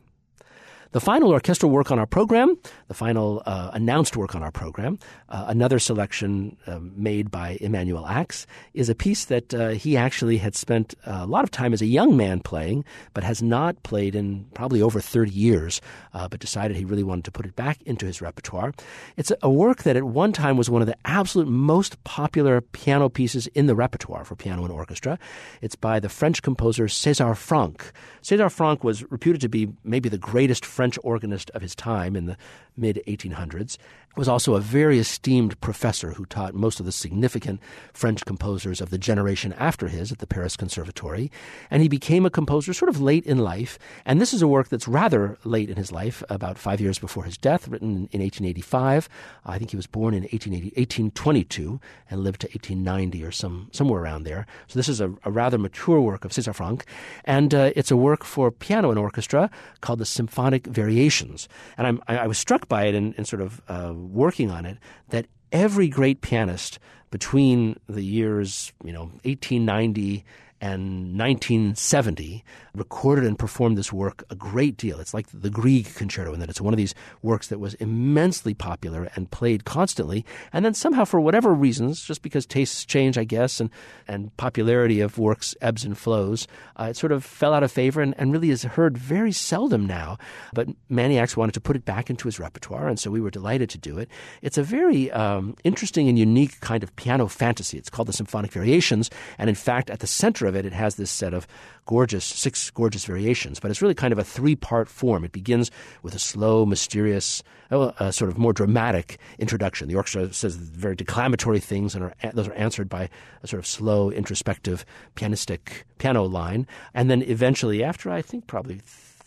The 0.92 1.00
final 1.00 1.31
orchestral 1.31 1.72
work 1.72 1.90
on 1.90 1.98
our 1.98 2.07
program, 2.07 2.55
the 2.88 2.94
final 2.94 3.42
uh, 3.46 3.70
announced 3.72 4.14
work 4.14 4.35
on 4.35 4.42
our 4.42 4.50
program, 4.52 4.98
uh, 5.31 5.46
another 5.48 5.78
selection 5.78 6.59
uh, 6.66 6.81
made 6.83 7.31
by 7.31 7.57
Emanuel 7.62 8.07
Ax, 8.07 8.46
is 8.74 8.90
a 8.90 8.94
piece 8.94 9.24
that 9.24 9.55
uh, 9.55 9.70
he 9.70 9.96
actually 9.96 10.37
had 10.37 10.55
spent 10.55 10.94
a 11.07 11.26
lot 11.26 11.44
of 11.44 11.50
time 11.50 11.72
as 11.72 11.81
a 11.81 11.87
young 11.87 12.14
man 12.14 12.40
playing, 12.40 12.85
but 13.14 13.24
has 13.24 13.42
not 13.42 13.83
played 13.85 14.14
in 14.14 14.44
probably 14.52 14.83
over 14.83 15.00
30 15.00 15.31
years, 15.31 15.81
uh, 16.12 16.28
but 16.28 16.40
decided 16.40 16.76
he 16.76 16.85
really 16.85 17.02
wanted 17.02 17.24
to 17.24 17.33
put 17.33 17.46
it 17.46 17.57
back 17.57 17.81
into 17.87 18.05
his 18.05 18.20
repertoire. 18.20 18.74
It's 19.16 19.33
a 19.40 19.48
work 19.48 19.85
that 19.85 19.96
at 19.96 20.05
one 20.05 20.35
time 20.35 20.59
was 20.59 20.68
one 20.68 20.83
of 20.83 20.88
the 20.88 20.98
absolute 21.07 21.48
most 21.48 22.05
popular 22.05 22.61
piano 22.61 23.09
pieces 23.09 23.46
in 23.55 23.64
the 23.64 23.74
repertoire 23.74 24.26
for 24.26 24.37
piano 24.37 24.62
and 24.62 24.72
orchestra. 24.72 25.18
It's 25.62 25.74
by 25.74 26.00
the 26.00 26.11
French 26.11 26.42
composer 26.42 26.85
César 26.85 27.35
Franck. 27.35 27.92
César 28.22 28.52
Franck 28.52 28.85
was 28.85 29.11
reputed 29.11 29.40
to 29.40 29.48
be 29.48 29.70
maybe 29.85 30.11
the 30.11 30.18
greatest 30.18 30.66
French 30.66 30.81
French 30.82 30.98
organist 31.04 31.48
of 31.50 31.62
his 31.62 31.76
time 31.76 32.16
in 32.16 32.26
the 32.26 32.36
mid 32.76 33.02
1800s, 33.06 33.78
was 34.16 34.28
also 34.28 34.54
a 34.54 34.61
very 34.61 34.98
esteemed 34.98 35.58
professor 35.61 36.12
who 36.12 36.26
taught 36.26 36.54
most 36.54 36.78
of 36.78 36.87
the 36.87 36.92
significant 36.92 37.61
French 37.92 38.24
composers 38.24 38.80
of 38.80 38.90
the 38.90 38.98
generation 38.98 39.54
after 39.54 39.88
his 39.88 40.12
at 40.12 40.18
the 40.18 40.26
Paris 40.26 40.56
Conservatory. 40.56 41.30
And 41.70 41.82
he 41.82 41.88
became 41.88 42.26
a 42.26 42.30
composer 42.30 42.74
sort 42.74 42.90
of 42.90 43.00
late 43.00 43.24
in 43.24 43.38
life. 43.38 43.78
And 44.04 44.20
this 44.20 44.35
is 44.35 44.42
a 44.42 44.48
work 44.48 44.68
that's 44.68 44.87
rather 44.87 45.38
late 45.44 45.70
in 45.70 45.76
his 45.76 45.90
life, 45.90 46.22
about 46.28 46.58
five 46.58 46.80
years 46.80 46.98
before 46.98 47.24
his 47.24 47.38
death, 47.38 47.68
written 47.68 48.08
in 48.12 48.20
1885. 48.20 49.08
I 49.46 49.58
think 49.58 49.70
he 49.70 49.76
was 49.76 49.87
born 49.87 50.14
in 50.14 50.22
1822 50.24 51.80
and 52.11 52.20
lived 52.22 52.42
to 52.42 52.48
1890 52.48 53.24
or 53.24 53.30
some, 53.30 53.68
somewhere 53.72 54.02
around 54.02 54.24
there. 54.24 54.46
So 54.66 54.78
this 54.78 54.88
is 54.88 55.00
a, 55.00 55.12
a 55.24 55.30
rather 55.30 55.56
mature 55.56 56.00
work 56.00 56.24
of 56.24 56.32
César 56.32 56.54
Franck. 56.54 56.85
And 57.24 57.54
uh, 57.54 57.70
it's 57.74 57.90
a 57.90 57.96
work 57.96 58.24
for 58.24 58.50
piano 58.50 58.90
and 58.90 58.98
orchestra 58.98 59.50
called 59.80 60.00
the 60.00 60.06
Symphonic 60.06 60.66
Variations. 60.66 61.48
And 61.78 61.87
I'm, 61.87 62.02
I, 62.08 62.18
I 62.18 62.26
was 62.26 62.37
struck 62.37 62.62
by 62.68 62.85
it 62.85 62.94
and, 62.94 63.27
sort 63.27 63.42
of 63.42 63.61
uh, 63.68 63.92
working 63.94 64.51
on 64.51 64.64
it 64.64 64.79
that 65.09 65.27
every 65.51 65.88
great 65.88 66.20
pianist 66.20 66.79
between 67.11 67.79
the 67.88 68.03
years 68.03 68.72
you 68.85 68.92
know 68.92 69.05
1890 69.25 70.25
and 70.62 71.18
1970 71.18 72.44
recorded 72.75 73.25
and 73.25 73.37
performed 73.37 73.77
this 73.77 73.92
work 73.92 74.22
a 74.31 74.37
great 74.37 74.77
deal. 74.77 75.01
It's 75.01 75.12
like 75.12 75.27
the 75.35 75.51
Grieg 75.51 75.92
concerto 75.96 76.33
in 76.33 76.38
that 76.38 76.48
it's 76.48 76.61
one 76.61 76.72
of 76.72 76.79
these 76.79 76.94
works 77.20 77.48
that 77.48 77.59
was 77.59 77.75
immensely 77.75 78.55
popular 78.55 79.11
and 79.16 79.31
played 79.31 79.64
constantly. 79.64 80.25
And 80.53 80.64
then 80.64 80.72
somehow, 80.72 81.05
for 81.05 81.20
whatever 81.20 81.53
reasons, 81.53 82.01
just 82.03 82.22
because 82.22 82.46
tastes 82.46 82.85
change, 82.85 83.18
I 83.18 83.25
guess, 83.25 83.61
and, 83.61 83.70
and 84.07 84.35
popularity 84.37 85.01
of 85.01 85.18
works 85.18 85.57
ebbs 85.61 85.85
and 85.85 85.98
flows, 85.98 86.46
uh, 86.77 86.85
it 86.90 86.96
sort 86.96 87.11
of 87.11 87.25
fell 87.25 87.53
out 87.53 87.64
of 87.64 87.72
favor 87.72 88.01
and, 88.01 88.14
and 88.16 88.33
really 88.33 88.51
is 88.51 88.62
heard 88.62 88.96
very 88.96 89.33
seldom 89.33 89.85
now. 89.85 90.16
But 90.55 90.68
Manny 90.88 91.18
Ax 91.18 91.37
wanted 91.37 91.55
to 91.55 91.61
put 91.61 91.75
it 91.75 91.85
back 91.85 92.09
into 92.09 92.29
his 92.29 92.38
repertoire, 92.38 92.87
and 92.87 93.01
so 93.01 93.11
we 93.11 93.20
were 93.20 93.31
delighted 93.31 93.68
to 93.70 93.79
do 93.79 93.98
it. 93.98 94.09
It's 94.42 94.59
a 94.59 94.62
very 94.62 95.11
um, 95.11 95.57
interesting 95.64 96.09
and 96.09 96.16
unique 96.16 96.61
kind 96.61 96.85
of 96.85 96.94
piano 96.94 97.27
fantasy. 97.27 97.79
It's 97.79 97.90
called 97.90 98.07
the 98.07 98.12
Symphonic 98.12 98.53
Variations, 98.53 99.11
and 99.38 99.51
in 99.51 99.57
fact, 99.57 99.90
at 99.90 99.98
the 99.98 100.07
center 100.07 100.51
it, 100.54 100.66
it 100.66 100.72
has 100.72 100.96
this 100.96 101.10
set 101.10 101.34
of 101.34 101.46
gorgeous, 101.86 102.24
six 102.24 102.70
gorgeous 102.70 103.04
variations, 103.04 103.60
but 103.60 103.70
it's 103.70 103.82
really 103.82 103.94
kind 103.94 104.12
of 104.12 104.18
a 104.18 104.24
three 104.24 104.56
part 104.56 104.88
form. 104.88 105.24
It 105.24 105.32
begins 105.32 105.70
with 106.02 106.14
a 106.14 106.18
slow, 106.18 106.64
mysterious, 106.66 107.42
uh, 107.70 108.10
sort 108.10 108.30
of 108.30 108.38
more 108.38 108.52
dramatic 108.52 109.18
introduction. 109.38 109.88
The 109.88 109.96
orchestra 109.96 110.32
says 110.32 110.56
very 110.56 110.94
declamatory 110.96 111.60
things, 111.60 111.94
and 111.94 112.04
are, 112.04 112.14
those 112.32 112.48
are 112.48 112.54
answered 112.54 112.88
by 112.88 113.08
a 113.42 113.46
sort 113.46 113.58
of 113.58 113.66
slow, 113.66 114.10
introspective, 114.10 114.84
pianistic 115.16 115.84
piano 115.98 116.24
line. 116.24 116.66
And 116.94 117.10
then 117.10 117.22
eventually, 117.22 117.82
after 117.82 118.10
I 118.10 118.22
think 118.22 118.46
probably 118.46 118.80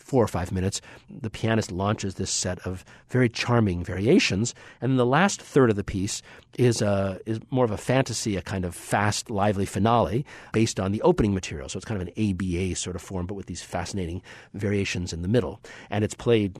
four 0.06 0.22
or 0.22 0.28
five 0.28 0.52
minutes, 0.52 0.80
the 1.10 1.28
pianist 1.28 1.72
launches 1.72 2.14
this 2.14 2.30
set 2.30 2.60
of 2.60 2.84
very 3.08 3.28
charming 3.28 3.82
variations. 3.82 4.54
And 4.80 4.98
the 5.00 5.04
last 5.04 5.42
third 5.42 5.68
of 5.68 5.74
the 5.74 5.82
piece 5.82 6.22
is, 6.56 6.80
a, 6.80 7.18
is 7.26 7.40
more 7.50 7.64
of 7.64 7.72
a 7.72 7.76
fantasy, 7.76 8.36
a 8.36 8.42
kind 8.42 8.64
of 8.64 8.74
fast, 8.74 9.30
lively 9.30 9.66
finale 9.66 10.24
based 10.52 10.78
on 10.78 10.92
the 10.92 11.02
opening 11.02 11.34
material. 11.34 11.68
So 11.68 11.76
it's 11.76 11.84
kind 11.84 12.00
of 12.00 12.06
an 12.06 12.14
ABA 12.16 12.76
sort 12.76 12.94
of 12.94 13.02
form, 13.02 13.26
but 13.26 13.34
with 13.34 13.46
these 13.46 13.62
fascinating 13.62 14.22
variations 14.54 15.12
in 15.12 15.22
the 15.22 15.28
middle. 15.28 15.60
And 15.90 16.04
it's 16.04 16.14
played 16.14 16.56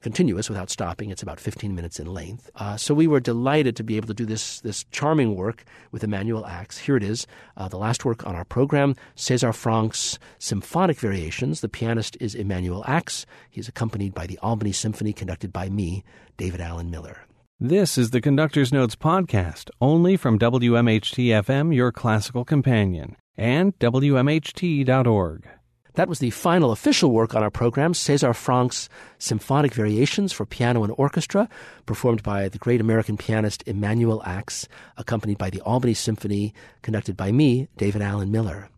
continuous 0.00 0.48
without 0.48 0.68
stopping. 0.68 1.10
It's 1.10 1.22
about 1.22 1.38
15 1.38 1.74
minutes 1.74 2.00
in 2.00 2.06
length. 2.06 2.50
Uh, 2.56 2.76
so 2.76 2.94
we 2.94 3.06
were 3.06 3.20
delighted 3.20 3.76
to 3.76 3.84
be 3.84 3.96
able 3.96 4.08
to 4.08 4.14
do 4.14 4.26
this, 4.26 4.60
this 4.60 4.84
charming 4.90 5.36
work 5.36 5.64
with 5.92 6.02
Emanuel 6.02 6.46
Ax. 6.46 6.78
Here 6.78 6.96
it 6.96 7.02
is, 7.04 7.26
uh, 7.56 7.68
the 7.68 7.78
last 7.78 8.04
work 8.04 8.26
on 8.26 8.34
our 8.34 8.44
program, 8.44 8.96
César 9.16 9.54
Franck's 9.54 10.18
Symphonic 10.38 10.98
Variations. 10.98 11.60
The 11.60 11.68
pianist 11.68 12.16
is 12.20 12.34
Emanuel 12.34 12.84
Ax. 12.88 13.26
He's 13.50 13.68
accompanied 13.68 14.14
by 14.14 14.26
the 14.26 14.38
Albany 14.38 14.72
Symphony, 14.72 15.12
conducted 15.12 15.52
by 15.52 15.68
me, 15.68 16.02
David 16.38 16.60
Alan 16.60 16.90
Miller. 16.90 17.18
This 17.60 17.98
is 17.98 18.10
the 18.10 18.20
Conductor's 18.20 18.72
Notes 18.72 18.96
podcast, 18.96 19.68
only 19.80 20.16
from 20.16 20.38
WMHT 20.38 21.26
FM, 21.42 21.74
your 21.74 21.92
classical 21.92 22.44
companion, 22.44 23.16
and 23.36 23.78
WMHT.org. 23.78 25.48
That 25.94 26.08
was 26.08 26.20
the 26.20 26.30
final 26.30 26.70
official 26.70 27.10
work 27.10 27.34
on 27.34 27.42
our 27.42 27.50
program, 27.50 27.92
César 27.92 28.32
Franck's 28.32 28.88
Symphonic 29.18 29.74
Variations 29.74 30.32
for 30.32 30.46
Piano 30.46 30.84
and 30.84 30.94
Orchestra, 30.96 31.48
performed 31.86 32.22
by 32.22 32.48
the 32.48 32.58
great 32.58 32.80
American 32.80 33.16
pianist 33.16 33.64
Emanuel 33.66 34.22
Ax, 34.24 34.68
accompanied 34.96 35.38
by 35.38 35.50
the 35.50 35.60
Albany 35.62 35.94
Symphony, 35.94 36.54
conducted 36.82 37.16
by 37.16 37.32
me, 37.32 37.66
David 37.76 38.00
Alan 38.00 38.30
Miller. 38.30 38.68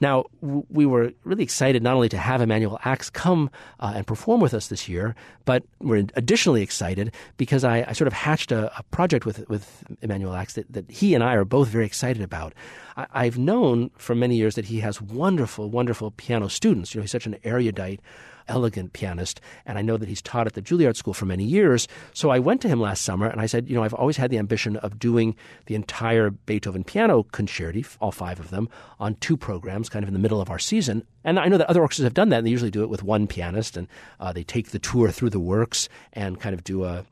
Now, 0.00 0.24
we 0.40 0.86
were 0.86 1.12
really 1.24 1.42
excited 1.42 1.82
not 1.82 1.94
only 1.94 2.08
to 2.10 2.18
have 2.18 2.40
Emanuel 2.40 2.78
Ax 2.84 3.10
come 3.10 3.50
uh, 3.80 3.92
and 3.96 4.06
perform 4.06 4.40
with 4.40 4.54
us 4.54 4.68
this 4.68 4.88
year, 4.88 5.14
but 5.44 5.64
we're 5.80 6.06
additionally 6.14 6.62
excited 6.62 7.14
because 7.36 7.64
I, 7.64 7.84
I 7.88 7.92
sort 7.92 8.06
of 8.08 8.12
hatched 8.12 8.52
a, 8.52 8.76
a, 8.78 8.82
project 8.84 9.26
with, 9.26 9.48
with 9.48 9.84
Emanuel 10.02 10.34
Ax 10.34 10.54
that, 10.54 10.72
that 10.72 10.90
he 10.90 11.14
and 11.14 11.22
I 11.22 11.34
are 11.34 11.44
both 11.44 11.68
very 11.68 11.86
excited 11.86 12.22
about. 12.22 12.54
I, 12.96 13.06
I've 13.12 13.38
known 13.38 13.90
for 13.96 14.14
many 14.14 14.36
years 14.36 14.54
that 14.54 14.66
he 14.66 14.80
has 14.80 15.00
wonderful, 15.00 15.70
wonderful 15.70 16.10
piano 16.12 16.48
students. 16.48 16.94
You 16.94 17.00
know, 17.00 17.02
he's 17.02 17.10
such 17.10 17.26
an 17.26 17.36
erudite 17.44 18.00
elegant 18.48 18.92
pianist, 18.92 19.40
and 19.64 19.78
I 19.78 19.82
know 19.82 19.96
that 19.96 20.08
he's 20.08 20.22
taught 20.22 20.46
at 20.46 20.54
the 20.54 20.62
Juilliard 20.62 20.96
School 20.96 21.14
for 21.14 21.26
many 21.26 21.44
years. 21.44 21.88
So 22.12 22.30
I 22.30 22.38
went 22.38 22.60
to 22.62 22.68
him 22.68 22.80
last 22.80 23.02
summer 23.02 23.26
and 23.26 23.40
I 23.40 23.46
said, 23.46 23.68
you 23.68 23.74
know, 23.74 23.82
I've 23.82 23.94
always 23.94 24.16
had 24.16 24.30
the 24.30 24.38
ambition 24.38 24.76
of 24.76 24.98
doing 24.98 25.36
the 25.66 25.74
entire 25.74 26.30
Beethoven 26.30 26.84
piano 26.84 27.24
concerti, 27.24 27.86
all 28.00 28.12
five 28.12 28.40
of 28.40 28.50
them, 28.50 28.68
on 29.00 29.16
two 29.16 29.36
programs, 29.36 29.55
kind 29.60 30.02
of 30.02 30.08
in 30.08 30.14
the 30.14 30.20
middle 30.20 30.40
of 30.40 30.50
our 30.50 30.58
season. 30.58 31.04
And 31.24 31.38
I 31.38 31.48
know 31.48 31.58
that 31.58 31.68
other 31.68 31.82
orchestras 31.82 32.04
have 32.04 32.14
done 32.14 32.30
that, 32.30 32.38
and 32.38 32.46
they 32.46 32.50
usually 32.50 32.70
do 32.70 32.82
it 32.82 32.90
with 32.90 33.02
one 33.02 33.26
pianist, 33.26 33.76
and 33.76 33.88
uh, 34.20 34.32
they 34.32 34.44
take 34.44 34.70
the 34.70 34.78
tour 34.78 35.10
through 35.10 35.30
the 35.30 35.40
works 35.40 35.88
and 36.12 36.40
kind 36.40 36.54
of 36.54 36.64
do 36.64 36.84
a, 36.84 37.04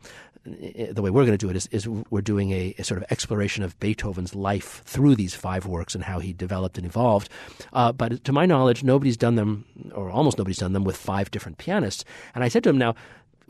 the 0.45 1.01
way 1.01 1.11
we're 1.11 1.25
going 1.25 1.37
to 1.37 1.47
do 1.47 1.49
it 1.49 1.57
is, 1.57 1.67
is 1.69 1.89
we're 1.89 2.21
doing 2.21 2.53
a, 2.53 2.75
a, 2.79 2.85
sort 2.85 3.03
of 3.03 3.11
exploration 3.11 3.65
of 3.65 3.79
Beethoven's 3.81 4.35
life 4.35 4.83
through 4.85 5.15
these 5.17 5.35
five 5.35 5.65
works 5.67 5.95
and 5.95 6.05
how 6.05 6.19
he 6.19 6.33
developed 6.33 6.77
and 6.77 6.87
evolved. 6.87 7.31
Uh, 7.73 7.93
but 7.93 8.23
to 8.25 8.33
my 8.33 8.45
knowledge, 8.45 8.85
nobody's 8.85 9.17
done 9.17 9.37
them, 9.37 9.65
or 9.95 10.11
almost 10.11 10.37
nobody's 10.37 10.59
done 10.59 10.75
them, 10.75 10.85
with 10.85 10.97
five 10.97 11.31
different 11.31 11.59
pianists. 11.59 12.05
And 12.35 12.45
I 12.45 12.49
said 12.49 12.63
to 12.65 12.71
him, 12.71 12.79
now, 12.79 12.95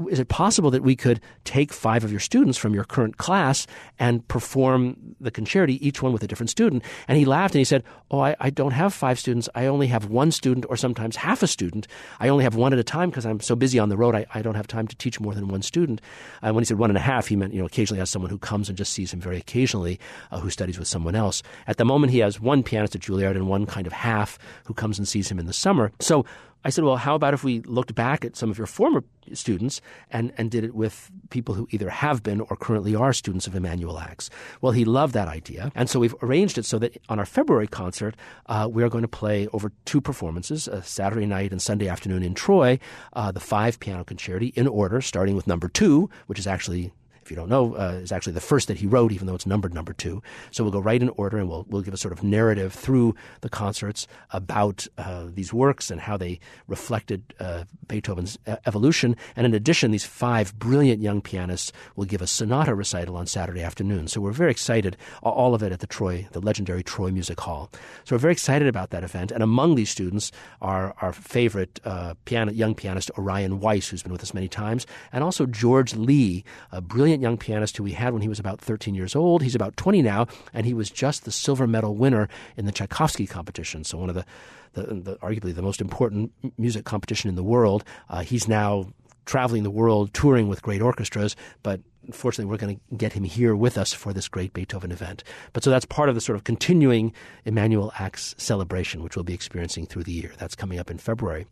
is 0.08 0.18
it 0.18 0.28
possible 0.28 0.70
that 0.70 0.82
we 0.82 0.96
could 0.96 1.20
take 1.44 1.72
five 1.72 2.04
of 2.04 2.10
your 2.10 2.20
students 2.20 2.58
from 2.58 2.74
your 2.74 2.84
current 2.84 3.16
class 3.16 3.66
and 3.98 4.26
perform 4.28 4.96
the 5.20 5.30
concerti, 5.30 5.78
each 5.80 6.02
one 6.02 6.12
with 6.12 6.22
a 6.22 6.26
different 6.26 6.50
student? 6.50 6.82
And 7.08 7.18
he 7.18 7.24
laughed 7.24 7.54
and 7.54 7.60
he 7.60 7.64
said, 7.64 7.84
Oh, 8.10 8.20
I, 8.20 8.36
I, 8.38 8.50
don't 8.50 8.72
have 8.72 8.94
five 8.94 9.18
students. 9.18 9.48
I 9.54 9.66
only 9.66 9.88
have 9.88 10.06
one 10.06 10.30
student 10.30 10.66
or 10.68 10.76
sometimes 10.76 11.16
half 11.16 11.42
a 11.42 11.46
student. 11.46 11.88
I 12.20 12.28
only 12.28 12.44
have 12.44 12.54
one 12.54 12.72
at 12.72 12.78
a 12.78 12.84
time 12.84 13.10
because 13.10 13.26
I'm 13.26 13.40
so 13.40 13.56
busy 13.56 13.78
on 13.78 13.88
the 13.88 13.96
road. 13.96 14.14
I, 14.14 14.26
I, 14.34 14.42
don't 14.42 14.54
have 14.54 14.66
time 14.66 14.86
to 14.86 14.96
teach 14.96 15.18
more 15.18 15.34
than 15.34 15.48
one 15.48 15.62
student. 15.62 16.00
And 16.42 16.50
uh, 16.50 16.54
when 16.54 16.62
he 16.62 16.66
said 16.66 16.78
one 16.78 16.90
and 16.90 16.96
a 16.96 17.00
half, 17.00 17.26
he 17.26 17.36
meant, 17.36 17.54
you 17.54 17.60
know, 17.60 17.66
occasionally 17.66 17.98
has 17.98 18.10
someone 18.10 18.30
who 18.30 18.38
comes 18.38 18.68
and 18.68 18.78
just 18.78 18.92
sees 18.92 19.12
him 19.12 19.20
very 19.20 19.38
occasionally 19.38 19.98
uh, 20.30 20.38
who 20.38 20.50
studies 20.50 20.78
with 20.78 20.86
someone 20.88 21.14
else. 21.14 21.42
At 21.66 21.76
the 21.76 21.84
moment, 21.84 22.12
he 22.12 22.18
has 22.18 22.40
one 22.40 22.62
pianist 22.62 22.94
at 22.94 23.02
Juilliard 23.02 23.36
and 23.36 23.48
one 23.48 23.66
kind 23.66 23.86
of 23.86 23.92
half 23.92 24.38
who 24.64 24.74
comes 24.74 24.98
and 24.98 25.08
sees 25.08 25.30
him 25.30 25.38
in 25.38 25.46
the 25.46 25.52
summer. 25.52 25.90
So 25.98 26.24
I 26.64 26.70
said, 26.70 26.84
well, 26.84 26.96
how 26.96 27.14
about 27.14 27.34
if 27.34 27.44
we 27.44 27.60
looked 27.60 27.94
back 27.94 28.24
at 28.24 28.36
some 28.36 28.50
of 28.50 28.56
your 28.56 28.66
former 28.66 29.04
students 29.32 29.80
and, 30.10 30.32
and 30.38 30.50
did 30.50 30.64
it 30.64 30.74
with 30.74 31.10
people 31.30 31.54
who 31.54 31.68
either 31.70 31.90
have 31.90 32.22
been 32.22 32.40
or 32.40 32.56
currently 32.56 32.94
are 32.94 33.12
students 33.12 33.46
of 33.46 33.54
Emanuel 33.54 33.98
Ax? 33.98 34.30
Well, 34.60 34.72
he 34.72 34.84
loved 34.84 35.14
that 35.14 35.28
idea. 35.28 35.70
And 35.74 35.90
so 35.90 36.00
we've 36.00 36.14
arranged 36.22 36.56
it 36.56 36.64
so 36.64 36.78
that 36.78 36.96
on 37.08 37.18
our 37.18 37.26
February 37.26 37.66
concert, 37.66 38.16
uh, 38.46 38.68
we 38.70 38.82
are 38.82 38.88
going 38.88 39.02
to 39.02 39.08
play 39.08 39.46
over 39.52 39.72
two 39.84 40.00
performances, 40.00 40.66
a 40.66 40.82
Saturday 40.82 41.26
night 41.26 41.52
and 41.52 41.60
Sunday 41.60 41.88
afternoon 41.88 42.22
in 42.22 42.34
Troy, 42.34 42.78
uh, 43.12 43.30
the 43.30 43.40
five 43.40 43.78
piano 43.78 44.04
concerti 44.04 44.52
in 44.54 44.66
order, 44.66 45.00
starting 45.00 45.36
with 45.36 45.46
number 45.46 45.68
two, 45.68 46.08
which 46.26 46.38
is 46.38 46.46
actually 46.46 46.92
if 47.24 47.30
you 47.30 47.36
don't 47.36 47.48
know, 47.48 47.74
uh, 47.76 48.00
is 48.02 48.12
actually 48.12 48.34
the 48.34 48.40
first 48.40 48.68
that 48.68 48.76
he 48.76 48.86
wrote, 48.86 49.12
even 49.12 49.26
though 49.26 49.34
it's 49.34 49.46
numbered 49.46 49.72
number 49.72 49.92
two. 49.92 50.22
So 50.50 50.62
we'll 50.62 50.72
go 50.72 50.80
right 50.80 51.00
in 51.00 51.08
order 51.10 51.38
and 51.38 51.48
we'll, 51.48 51.64
we'll 51.68 51.82
give 51.82 51.94
a 51.94 51.96
sort 51.96 52.12
of 52.12 52.22
narrative 52.22 52.72
through 52.72 53.14
the 53.40 53.48
concerts 53.48 54.06
about 54.30 54.86
uh, 54.98 55.26
these 55.32 55.52
works 55.52 55.90
and 55.90 56.00
how 56.00 56.16
they 56.16 56.38
reflected 56.68 57.34
uh, 57.40 57.64
Beethoven's 57.86 58.38
evolution. 58.66 59.16
And 59.36 59.46
in 59.46 59.54
addition, 59.54 59.90
these 59.90 60.04
five 60.04 60.58
brilliant 60.58 61.00
young 61.00 61.22
pianists 61.22 61.72
will 61.96 62.04
give 62.04 62.20
a 62.20 62.26
sonata 62.26 62.74
recital 62.74 63.16
on 63.16 63.26
Saturday 63.26 63.62
afternoon. 63.62 64.08
So 64.08 64.20
we're 64.20 64.32
very 64.32 64.50
excited, 64.50 64.96
all 65.22 65.54
of 65.54 65.62
it 65.62 65.72
at 65.72 65.80
the 65.80 65.86
Troy, 65.86 66.28
the 66.32 66.40
legendary 66.40 66.82
Troy 66.82 67.10
Music 67.10 67.40
Hall. 67.40 67.70
So 68.04 68.14
we're 68.14 68.20
very 68.20 68.32
excited 68.32 68.68
about 68.68 68.90
that 68.90 69.04
event. 69.04 69.32
And 69.32 69.42
among 69.42 69.74
these 69.74 69.90
students 69.90 70.30
are 70.60 70.94
our 71.00 71.12
favorite 71.12 71.80
uh, 71.84 72.14
piano, 72.24 72.52
young 72.52 72.74
pianist 72.74 73.10
Orion 73.16 73.60
Weiss, 73.60 73.88
who's 73.88 74.02
been 74.02 74.12
with 74.12 74.22
us 74.22 74.34
many 74.34 74.48
times, 74.48 74.86
and 75.12 75.24
also 75.24 75.46
George 75.46 75.94
Li, 75.94 76.44
a 76.72 76.80
brilliant 76.80 77.13
brilliant 77.14 77.22
young 77.22 77.38
pianist 77.38 77.76
who 77.76 77.84
we 77.84 77.92
had 77.92 78.12
when 78.12 78.22
he 78.22 78.28
was 78.28 78.40
about 78.40 78.60
13 78.60 78.94
years 78.94 79.14
old. 79.14 79.42
He's 79.42 79.54
about 79.54 79.76
20 79.76 80.02
now, 80.02 80.26
and 80.52 80.66
he 80.66 80.74
was 80.74 80.90
just 80.90 81.24
the 81.24 81.30
silver 81.30 81.66
medal 81.66 81.94
winner 81.94 82.28
in 82.56 82.66
the 82.66 82.72
Tchaikovsky 82.72 83.26
competition. 83.26 83.84
So 83.84 83.98
one 83.98 84.08
of 84.08 84.16
the, 84.16 84.24
the, 84.72 84.82
the 84.82 85.16
arguably 85.16 85.54
the 85.54 85.62
most 85.62 85.80
important 85.80 86.32
music 86.58 86.84
competition 86.84 87.28
in 87.28 87.36
the 87.36 87.44
world. 87.44 87.84
Uh, 88.08 88.22
he's 88.22 88.48
now 88.48 88.86
traveling 89.24 89.62
the 89.62 89.70
world, 89.70 90.12
touring 90.14 90.48
with 90.48 90.62
great 90.62 90.82
orchestras, 90.82 91.36
but 91.62 91.80
fortunately, 92.12 92.50
we're 92.50 92.58
going 92.58 92.76
to 92.76 92.96
get 92.96 93.12
him 93.12 93.24
here 93.24 93.56
with 93.56 93.78
us 93.78 93.92
for 93.92 94.12
this 94.12 94.28
great 94.28 94.52
Beethoven 94.52 94.92
event. 94.92 95.24
But 95.52 95.64
so 95.64 95.70
that's 95.70 95.84
part 95.84 96.08
of 96.08 96.14
the 96.14 96.20
sort 96.20 96.36
of 96.36 96.44
continuing 96.44 97.12
Emanuel 97.44 97.92
Ax 97.98 98.34
celebration, 98.38 99.02
which 99.02 99.16
we'll 99.16 99.24
be 99.24 99.34
experiencing 99.34 99.86
through 99.86 100.04
the 100.04 100.12
year. 100.12 100.32
That's 100.38 100.54
coming 100.54 100.78
up 100.78 100.90
in 100.90 100.98
February. 100.98 101.46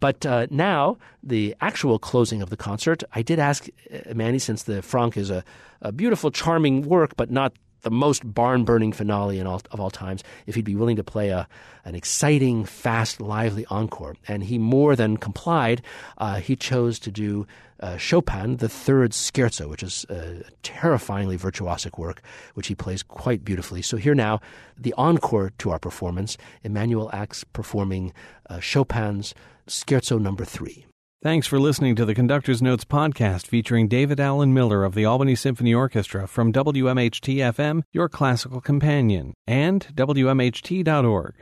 But 0.00 0.24
uh, 0.24 0.46
now, 0.50 0.98
the 1.22 1.54
actual 1.60 1.98
closing 1.98 2.42
of 2.42 2.50
the 2.50 2.56
concert, 2.56 3.02
I 3.14 3.22
did 3.22 3.38
ask 3.38 3.66
Manny, 4.14 4.38
since 4.38 4.62
the 4.64 4.82
Franck 4.82 5.16
is 5.16 5.30
a, 5.30 5.44
a 5.80 5.92
beautiful, 5.92 6.30
charming 6.30 6.82
work, 6.82 7.16
but 7.16 7.30
not 7.30 7.52
the 7.86 7.90
most 7.92 8.34
barn 8.34 8.64
burning 8.64 8.90
finale 8.90 9.40
all, 9.40 9.62
of 9.70 9.78
all 9.78 9.92
times, 9.92 10.24
if 10.46 10.56
he'd 10.56 10.64
be 10.64 10.74
willing 10.74 10.96
to 10.96 11.04
play 11.04 11.28
a, 11.28 11.46
an 11.84 11.94
exciting, 11.94 12.64
fast, 12.64 13.20
lively 13.20 13.64
encore. 13.66 14.16
And 14.26 14.42
he 14.42 14.58
more 14.58 14.96
than 14.96 15.16
complied. 15.16 15.82
Uh, 16.18 16.40
he 16.40 16.56
chose 16.56 16.98
to 16.98 17.12
do 17.12 17.46
uh, 17.78 17.96
Chopin, 17.96 18.56
the 18.56 18.68
third 18.68 19.12
scherzo, 19.12 19.68
which 19.68 19.84
is 19.84 20.04
a 20.10 20.42
terrifyingly 20.64 21.38
virtuosic 21.38 21.96
work, 21.96 22.22
which 22.54 22.66
he 22.66 22.74
plays 22.74 23.04
quite 23.04 23.44
beautifully. 23.44 23.82
So 23.82 23.96
here 23.96 24.16
now, 24.16 24.40
the 24.76 24.92
encore 24.94 25.52
to 25.58 25.70
our 25.70 25.78
performance, 25.78 26.36
Emanuel 26.64 27.08
Ax 27.12 27.44
performing 27.44 28.12
uh, 28.50 28.58
Chopin's 28.58 29.32
Scherzo 29.68 30.20
number 30.20 30.44
three. 30.44 30.86
Thanks 31.26 31.48
for 31.48 31.58
listening 31.58 31.96
to 31.96 32.04
the 32.04 32.14
Conductor's 32.14 32.62
Notes 32.62 32.84
podcast 32.84 33.48
featuring 33.48 33.88
David 33.88 34.20
Alan 34.20 34.54
Miller 34.54 34.84
of 34.84 34.94
the 34.94 35.04
Albany 35.04 35.34
Symphony 35.34 35.74
Orchestra 35.74 36.28
from 36.28 36.52
WMHT 36.52 37.38
FM, 37.38 37.82
your 37.92 38.08
classical 38.08 38.60
companion, 38.60 39.34
and 39.44 39.88
WMHT.org. 39.96 41.34